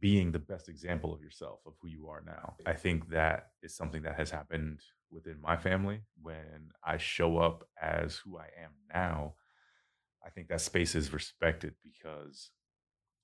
being 0.00 0.32
the 0.32 0.38
best 0.38 0.68
example 0.68 1.12
of 1.14 1.22
yourself 1.22 1.60
of 1.66 1.74
who 1.80 1.88
you 1.88 2.08
are 2.08 2.22
now. 2.26 2.56
I 2.66 2.72
think 2.74 3.10
that 3.10 3.48
is 3.62 3.76
something 3.76 4.02
that 4.02 4.16
has 4.16 4.30
happened 4.30 4.80
within 5.10 5.40
my 5.40 5.56
family 5.56 6.02
when 6.22 6.70
I 6.84 6.96
show 6.98 7.38
up 7.38 7.68
as 7.80 8.16
who 8.16 8.38
I 8.38 8.48
am 8.62 8.72
now. 8.92 9.34
I 10.24 10.30
think 10.30 10.48
that 10.48 10.60
space 10.60 10.94
is 10.94 11.12
respected 11.12 11.74
because 11.82 12.50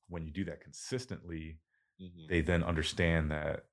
when 0.08 0.24
you 0.24 0.32
do 0.32 0.44
that 0.44 0.60
consistently, 0.60 1.60
Mhm. 2.00 2.28
they 2.28 2.40
then 2.42 2.62
understand 2.64 3.30
that 3.30 3.66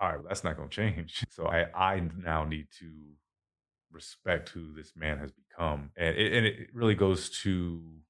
all 0.00 0.08
right, 0.08 0.16
well, 0.18 0.28
that's 0.28 0.44
not 0.44 0.56
going 0.56 0.68
to 0.70 0.74
change. 0.76 1.24
So 1.30 1.46
I 1.46 1.70
I 1.74 2.00
now 2.00 2.44
need 2.44 2.68
to 2.80 3.16
respect 3.90 4.50
who 4.50 4.72
this 4.74 4.94
man 4.96 5.18
has 5.18 5.32
become, 5.32 5.90
and 5.96 6.16
it, 6.16 6.32
and 6.32 6.46
it 6.46 6.74
really 6.74 6.94
goes 6.94 7.30
to 7.42 8.00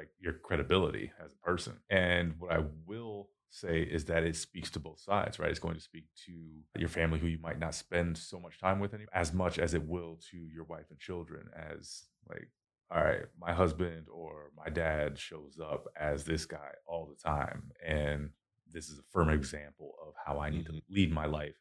like 0.00 0.08
your 0.18 0.32
credibility 0.32 1.12
as 1.22 1.32
a 1.32 1.46
person. 1.46 1.74
And 1.90 2.34
what 2.38 2.52
I 2.52 2.60
will 2.86 3.28
say 3.50 3.82
is 3.82 4.06
that 4.06 4.22
it 4.22 4.36
speaks 4.36 4.70
to 4.70 4.80
both 4.80 5.00
sides, 5.00 5.38
right? 5.38 5.50
It's 5.50 5.58
going 5.58 5.74
to 5.74 5.80
speak 5.80 6.04
to 6.26 6.32
your 6.78 6.88
family 6.88 7.18
who 7.18 7.26
you 7.26 7.38
might 7.42 7.58
not 7.58 7.74
spend 7.74 8.16
so 8.16 8.40
much 8.40 8.58
time 8.58 8.80
with 8.80 8.94
any, 8.94 9.04
as 9.12 9.34
much 9.34 9.58
as 9.58 9.74
it 9.74 9.86
will 9.86 10.18
to 10.30 10.36
your 10.36 10.64
wife 10.64 10.86
and 10.90 10.98
children 10.98 11.48
as 11.54 12.04
like 12.28 12.48
all 12.92 13.04
right, 13.04 13.22
my 13.38 13.52
husband 13.52 14.06
or 14.12 14.50
my 14.56 14.68
dad 14.68 15.16
shows 15.16 15.60
up 15.62 15.86
as 15.98 16.24
this 16.24 16.44
guy 16.44 16.72
all 16.88 17.06
the 17.06 17.30
time. 17.30 17.70
And 17.86 18.30
this 18.72 18.88
is 18.88 18.98
a 18.98 19.12
firm 19.12 19.28
example 19.30 19.94
of 20.04 20.14
how 20.26 20.40
I 20.40 20.50
need 20.50 20.66
to 20.66 20.72
mm-hmm. 20.72 20.94
lead 20.94 21.12
my 21.12 21.26
life. 21.26 21.54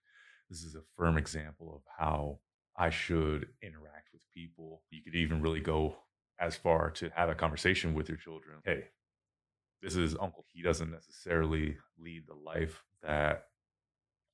This 0.50 0.64
is 0.64 0.74
a 0.74 0.82
firm 0.98 1.18
example 1.18 1.72
of 1.76 1.82
how 2.00 2.40
I 2.76 2.90
should 2.90 3.48
interact 3.62 4.10
with 4.12 4.24
people. 4.34 4.82
You 4.90 5.04
could 5.04 5.14
even 5.14 5.42
really 5.42 5.60
go 5.60 5.98
as 6.40 6.56
far 6.56 6.90
to 6.92 7.10
have 7.10 7.30
a 7.30 7.36
conversation 7.36 7.94
with 7.94 8.10
your 8.10 8.18
children. 8.18 8.58
Hey, 8.64 8.86
this 9.82 9.96
is 9.96 10.16
uncle. 10.20 10.46
He 10.52 10.62
doesn't 10.62 10.92
necessarily 10.92 11.78
lead 11.98 12.28
the 12.28 12.36
life 12.36 12.84
that 13.02 13.46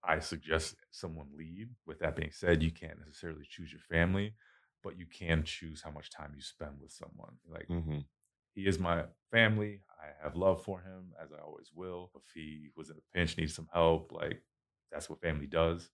I 0.03 0.19
suggest 0.19 0.75
someone 0.91 1.29
lead. 1.35 1.69
With 1.85 1.99
that 1.99 2.15
being 2.15 2.31
said, 2.31 2.61
you 2.63 2.71
can't 2.71 2.99
necessarily 2.99 3.45
choose 3.49 3.71
your 3.71 3.81
family, 3.81 4.35
but 4.83 4.97
you 4.97 5.05
can 5.05 5.43
choose 5.43 5.81
how 5.81 5.91
much 5.91 6.11
time 6.11 6.33
you 6.35 6.41
spend 6.41 6.79
with 6.79 6.91
someone. 6.91 7.37
Like 7.47 7.67
Mhm. 7.67 8.05
he 8.53 8.67
is 8.67 8.79
my 8.79 9.07
family. 9.31 9.83
I 10.01 10.11
have 10.21 10.35
love 10.35 10.63
for 10.63 10.81
him 10.81 11.13
as 11.19 11.31
I 11.31 11.39
always 11.39 11.71
will. 11.73 12.11
If 12.15 12.31
he 12.33 12.69
was 12.75 12.89
in 12.89 12.97
a 12.97 13.01
pinch, 13.13 13.37
needs 13.37 13.55
some 13.55 13.69
help, 13.73 14.11
like 14.11 14.43
that's 14.91 15.09
what 15.09 15.21
family 15.21 15.47
does. 15.47 15.91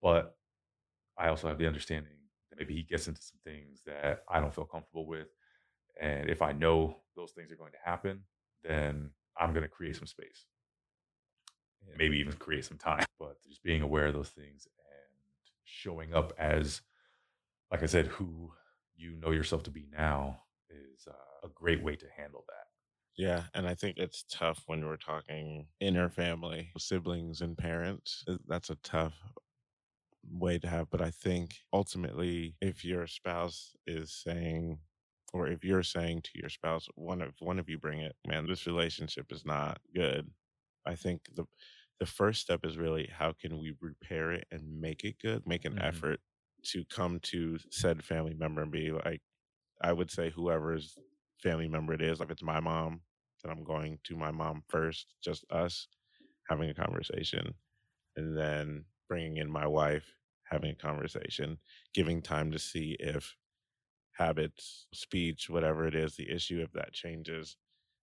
But 0.00 0.38
I 1.16 1.28
also 1.28 1.48
have 1.48 1.58
the 1.58 1.66
understanding 1.66 2.19
maybe 2.58 2.74
he 2.74 2.82
gets 2.82 3.08
into 3.08 3.22
some 3.22 3.38
things 3.44 3.82
that 3.86 4.22
I 4.28 4.40
don't 4.40 4.54
feel 4.54 4.64
comfortable 4.64 5.06
with. 5.06 5.28
And 6.00 6.30
if 6.30 6.42
I 6.42 6.52
know 6.52 6.96
those 7.16 7.32
things 7.32 7.50
are 7.50 7.56
going 7.56 7.72
to 7.72 7.90
happen, 7.90 8.22
then 8.62 9.10
I'm 9.38 9.52
going 9.52 9.62
to 9.62 9.68
create 9.68 9.96
some 9.96 10.06
space 10.06 10.46
and 11.86 11.96
maybe 11.98 12.18
even 12.18 12.32
create 12.34 12.64
some 12.64 12.78
time. 12.78 13.04
But 13.18 13.42
just 13.46 13.62
being 13.62 13.82
aware 13.82 14.06
of 14.06 14.14
those 14.14 14.30
things 14.30 14.66
and 14.66 15.52
showing 15.64 16.14
up 16.14 16.32
as, 16.38 16.82
like 17.70 17.82
I 17.82 17.86
said, 17.86 18.06
who 18.06 18.52
you 18.96 19.16
know 19.16 19.30
yourself 19.30 19.62
to 19.64 19.70
be 19.70 19.86
now 19.92 20.42
is 20.68 21.06
uh, 21.08 21.46
a 21.46 21.48
great 21.54 21.82
way 21.82 21.96
to 21.96 22.06
handle 22.16 22.44
that. 22.48 22.66
Yeah, 23.16 23.42
and 23.54 23.66
I 23.66 23.74
think 23.74 23.98
it's 23.98 24.24
tough 24.30 24.62
when 24.66 24.86
we're 24.86 24.96
talking 24.96 25.66
inner 25.80 26.08
family, 26.08 26.70
siblings 26.78 27.42
and 27.42 27.58
parents. 27.58 28.24
That's 28.46 28.70
a 28.70 28.76
tough 28.76 29.14
way 30.24 30.58
to 30.58 30.68
have, 30.68 30.90
but 30.90 31.00
I 31.02 31.10
think 31.10 31.58
ultimately 31.72 32.56
if 32.60 32.84
your 32.84 33.06
spouse 33.06 33.74
is 33.86 34.12
saying 34.14 34.80
or 35.32 35.46
if 35.48 35.64
you're 35.64 35.82
saying 35.84 36.22
to 36.22 36.30
your 36.34 36.48
spouse, 36.50 36.88
one 36.96 37.22
of 37.22 37.34
one 37.40 37.58
of 37.58 37.68
you 37.68 37.78
bring 37.78 38.00
it, 38.00 38.16
man, 38.26 38.46
this 38.46 38.66
relationship 38.66 39.32
is 39.32 39.44
not 39.44 39.80
good. 39.94 40.32
I 40.86 40.96
think 40.96 41.34
the 41.34 41.46
the 42.00 42.06
first 42.06 42.40
step 42.42 42.64
is 42.64 42.78
really 42.78 43.06
how 43.06 43.32
can 43.32 43.58
we 43.58 43.76
repair 43.80 44.32
it 44.32 44.46
and 44.50 44.80
make 44.80 45.04
it 45.04 45.18
good, 45.20 45.46
make 45.46 45.64
an 45.64 45.74
Mhm. 45.74 45.80
effort 45.80 46.20
to 46.64 46.84
come 46.86 47.20
to 47.20 47.58
said 47.70 48.04
family 48.04 48.34
member 48.34 48.62
and 48.62 48.72
be 48.72 48.90
like, 48.92 49.22
I 49.80 49.92
would 49.92 50.10
say 50.10 50.30
whoever's 50.30 51.00
family 51.42 51.68
member 51.68 51.92
it 51.94 52.02
is, 52.02 52.20
like 52.20 52.30
it's 52.30 52.42
my 52.42 52.60
mom, 52.60 53.02
then 53.42 53.52
I'm 53.52 53.64
going 53.64 54.00
to 54.04 54.16
my 54.16 54.30
mom 54.30 54.64
first, 54.68 55.14
just 55.22 55.44
us 55.50 55.88
having 56.48 56.70
a 56.70 56.74
conversation, 56.74 57.54
and 58.16 58.36
then 58.36 58.86
bringing 59.10 59.38
in 59.38 59.50
my 59.50 59.66
wife, 59.66 60.14
having 60.44 60.70
a 60.70 60.74
conversation, 60.74 61.58
giving 61.92 62.22
time 62.22 62.50
to 62.52 62.58
see 62.58 62.96
if 63.00 63.36
habits, 64.12 64.86
speech, 64.94 65.50
whatever 65.50 65.86
it 65.86 65.94
is, 65.94 66.16
the 66.16 66.30
issue, 66.30 66.62
if 66.62 66.72
that 66.72 66.92
changes, 66.92 67.56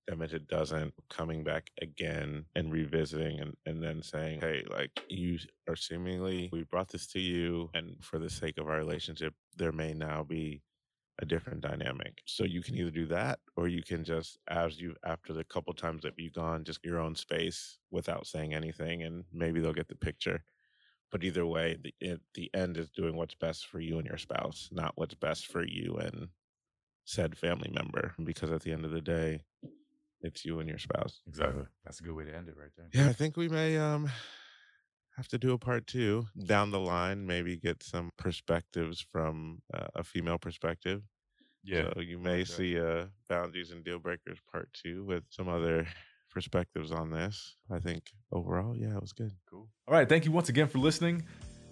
then 0.08 0.22
if 0.22 0.34
it 0.34 0.48
doesn't, 0.48 0.94
coming 1.10 1.44
back 1.44 1.72
again 1.82 2.46
and 2.56 2.72
revisiting 2.72 3.40
and, 3.40 3.56
and 3.66 3.82
then 3.82 4.02
saying, 4.04 4.42
hey, 4.42 4.64
like 4.70 4.92
you 5.10 5.40
are 5.70 5.76
seemingly, 5.76 6.50
we 6.52 6.64
brought 6.64 6.90
this 6.90 7.08
to 7.08 7.20
you, 7.20 7.70
and 7.74 7.96
for 8.02 8.20
the 8.20 8.30
sake 8.30 8.58
of 8.58 8.68
our 8.68 8.78
relationship, 8.78 9.34
there 9.58 9.72
may 9.72 9.94
now 9.94 10.24
be 10.24 10.62
a 11.22 11.26
different 11.26 11.62
dynamic. 11.62 12.22
So 12.26 12.44
you 12.44 12.62
can 12.62 12.76
either 12.76 12.92
do 12.92 13.08
that 13.08 13.40
or 13.56 13.68
you 13.68 13.82
can 13.82 14.04
just 14.04 14.38
as 14.50 14.80
you 14.80 14.94
after 15.04 15.34
the 15.34 15.44
couple 15.44 15.74
times 15.74 16.04
that 16.04 16.14
you've 16.18 16.34
gone, 16.34 16.64
just 16.64 16.84
your 16.86 17.00
own 17.00 17.16
space 17.16 17.80
without 17.92 18.28
saying 18.28 18.54
anything 18.54 19.04
and 19.04 19.24
maybe 19.34 19.60
they'll 19.60 19.74
get 19.74 19.88
the 19.88 19.96
picture. 19.96 20.44
But 21.12 21.24
either 21.24 21.46
way, 21.46 21.78
the 21.82 21.94
it, 22.02 22.22
the 22.34 22.50
end 22.54 22.78
is 22.78 22.90
doing 22.90 23.16
what's 23.16 23.36
best 23.36 23.68
for 23.68 23.80
you 23.80 23.98
and 23.98 24.08
your 24.08 24.18
spouse, 24.18 24.70
not 24.72 24.94
what's 24.96 25.16
best 25.16 25.48
for 25.48 25.66
you 25.66 25.98
and 25.98 26.28
said 27.06 27.38
family 27.38 27.72
member. 27.74 28.14
Because 28.24 28.52
at 28.52 28.62
the 28.62 28.74
end 28.74 28.84
of 28.84 28.92
the 28.92 29.02
day, 29.02 29.44
it's 30.22 30.44
you 30.44 30.60
and 30.60 30.68
your 30.68 30.80
spouse. 30.80 31.22
Exactly. 31.28 31.64
That's 31.86 32.00
a 32.00 32.04
good 32.04 32.16
way 32.16 32.26
to 32.26 32.36
end 32.36 32.50
it 32.50 32.58
right 32.58 32.72
there. 32.76 32.90
Yeah, 32.94 33.10
I 33.10 33.14
think 33.14 33.38
we 33.38 33.48
may 33.48 33.78
um 33.78 34.10
have 35.16 35.28
to 35.30 35.38
do 35.38 35.54
a 35.54 35.58
part 35.58 35.88
two 35.88 36.26
down 36.46 36.72
the 36.72 36.80
line. 36.80 37.26
Maybe 37.26 37.58
get 37.58 37.84
some 37.84 38.12
perspectives 38.18 39.06
from 39.12 39.62
uh, 39.74 39.88
a 39.96 40.04
female 40.04 40.38
perspective. 40.38 41.04
Yeah. 41.64 41.90
So 41.94 42.02
you 42.02 42.20
may 42.20 42.40
that. 42.40 42.48
see 42.48 42.80
uh, 42.80 43.06
boundaries 43.28 43.72
and 43.72 43.84
deal 43.84 44.00
breakers 44.00 44.40
part 44.52 44.70
two 44.74 45.06
with 45.06 45.24
some 45.30 45.50
other 45.50 45.88
perspectives 46.30 46.92
on 46.92 47.10
this. 47.12 47.56
I 47.72 47.80
think 47.80 48.12
overall, 48.32 48.76
yeah, 48.76 48.96
it 48.96 49.02
was 49.02 49.14
good. 49.14 49.32
Cool. 49.50 49.68
All 49.88 49.94
right. 49.94 50.08
Thank 50.08 50.26
you 50.26 50.32
once 50.32 50.50
again 50.50 50.68
for 50.68 50.80
listening. 50.80 51.24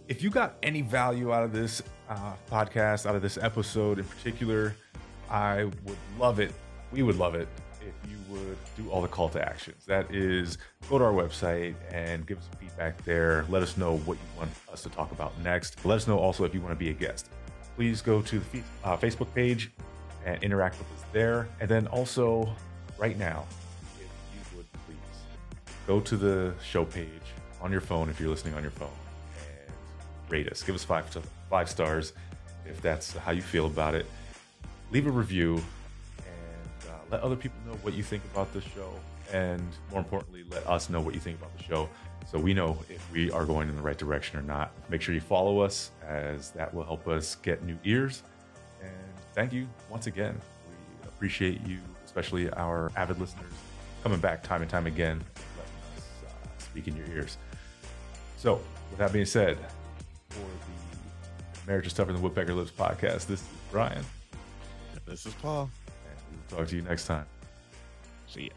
If 0.08 0.22
you 0.22 0.30
got 0.30 0.58
any 0.62 0.82
value 0.82 1.34
out 1.34 1.44
of 1.44 1.52
this 1.52 1.82
uh, 2.10 2.34
podcast, 2.50 3.06
out 3.06 3.16
of 3.16 3.22
this 3.22 3.38
episode 3.38 4.00
in 4.00 4.06
particular, 4.06 4.76
I 5.30 5.64
would 5.64 5.98
love 6.20 6.40
it. 6.40 6.54
We 6.92 7.02
would 7.02 7.18
love 7.18 7.36
it 7.36 7.48
if 7.82 8.10
you 8.10 8.18
would 8.30 8.58
do 8.78 8.90
all 8.90 9.02
the 9.02 9.08
call 9.08 9.30
to 9.30 9.42
actions. 9.42 9.86
That 9.86 10.14
is, 10.14 10.58
go 10.90 10.98
to 11.00 11.04
our 11.04 11.12
website 11.12 11.76
and 11.92 12.26
give 12.26 12.38
us 12.38 12.46
some 12.46 12.60
feedback 12.60 13.04
there. 13.04 13.46
Let 13.50 13.64
us 13.64 13.78
know 13.78 13.98
what 14.00 14.16
you 14.16 14.38
want 14.38 14.52
us 14.72 14.84
to 14.84 14.90
talk 14.90 15.12
about 15.12 15.40
next. 15.42 15.84
Let 15.86 15.96
us 15.96 16.08
know 16.08 16.18
also 16.18 16.44
if 16.44 16.54
you 16.54 16.62
want 16.62 16.72
to 16.72 16.80
be 16.80 16.90
a 16.90 16.94
guest. 16.94 17.30
Please 17.76 18.02
go 18.02 18.22
to 18.22 18.40
the 18.52 18.62
uh, 18.84 18.98
Facebook 18.98 19.34
page 19.34 19.72
and 20.26 20.42
interact 20.44 20.78
with 20.78 20.88
us 20.94 21.06
there. 21.12 21.48
And 21.60 21.70
then 21.70 21.88
also, 21.88 22.56
right 22.98 23.18
now, 23.18 23.46
go 25.88 26.00
to 26.00 26.18
the 26.18 26.54
show 26.64 26.86
page 26.86 27.08
on 27.62 27.72
your 27.72 27.82
phone 27.82 28.10
if 28.10 28.20
you're 28.20 28.30
listening 28.30 28.54
on 28.54 28.62
your 28.62 28.72
phone 28.72 28.90
and 29.40 29.74
rate 30.30 30.48
us. 30.50 30.64
Give 30.64 30.76
us 30.76 30.84
five 30.84 31.10
to 31.12 31.22
five 31.50 31.70
stars 31.70 32.14
if 32.66 32.82
that's 32.82 33.14
how 33.14 33.32
you 33.32 33.42
feel 33.42 33.68
about 33.68 33.96
it. 33.96 34.06
Leave 34.92 35.08
a 35.08 35.12
review 35.12 35.62
and 36.18 36.90
uh, 36.90 36.94
let 37.12 37.22
other 37.22 37.36
people 37.36 37.58
know 37.66 37.78
what 37.82 37.94
you 37.94 38.04
think 38.04 38.24
about 38.34 38.52
the 38.54 38.62
show, 38.62 38.92
and 39.32 39.64
more 39.92 40.00
importantly, 40.00 40.44
let 40.50 40.66
us 40.68 40.90
know 40.90 41.02
what 41.02 41.14
you 41.14 41.20
think 41.20 41.38
about 41.38 41.56
the 41.58 41.64
show, 41.64 41.90
so 42.30 42.40
we 42.40 42.54
know 42.54 42.78
if 42.90 43.12
we 43.12 43.32
are 43.32 43.46
going 43.46 43.70
in 43.70 43.76
the 43.76 43.82
right 43.82 43.98
direction 43.98 44.40
or 44.40 44.44
not. 44.44 44.72
Make 44.90 45.02
sure 45.02 45.14
you 45.14 45.22
follow 45.22 45.60
us, 45.60 45.92
as 46.08 46.52
that 46.52 46.74
will 46.74 46.84
help 46.84 47.08
us 47.08 47.36
get 47.36 47.64
new 47.64 47.78
ears. 47.84 48.24
And 48.82 48.94
thank 49.34 49.54
you 49.54 49.68
once 49.90 50.08
again. 50.08 50.40
We 51.04 51.08
appreciate 51.08 51.66
you, 51.66 51.80
especially 52.06 52.50
our 52.52 52.92
avid 52.96 53.20
listeners, 53.20 53.54
coming 54.04 54.20
back 54.20 54.44
time 54.44 54.62
and 54.62 54.70
time 54.70 54.88
again, 54.88 55.24
speak 56.76 56.88
in 56.90 56.98
your 56.98 57.08
ears. 57.16 57.38
So, 58.38 58.60
with 58.90 59.00
that 59.00 59.14
being 59.14 59.26
said, 59.26 59.58
for 60.30 60.40
the 60.40 61.72
Marriage 61.72 61.88
is 61.88 61.94
Tougher 61.94 62.12
Than 62.12 62.22
Woodpecker 62.22 62.54
Lips 62.54 62.70
podcast, 62.72 63.28
this 63.28 63.40
is 63.42 63.44
Brian, 63.72 64.04
This 65.06 65.26
is 65.26 65.34
Paul. 65.36 65.70
and 66.10 66.20
we'll 66.52 66.60
talk 66.60 66.68
to 66.70 66.76
you 66.76 66.82
next 66.82 67.06
time. 67.08 67.26
See 68.28 68.44
ya. 68.44 68.50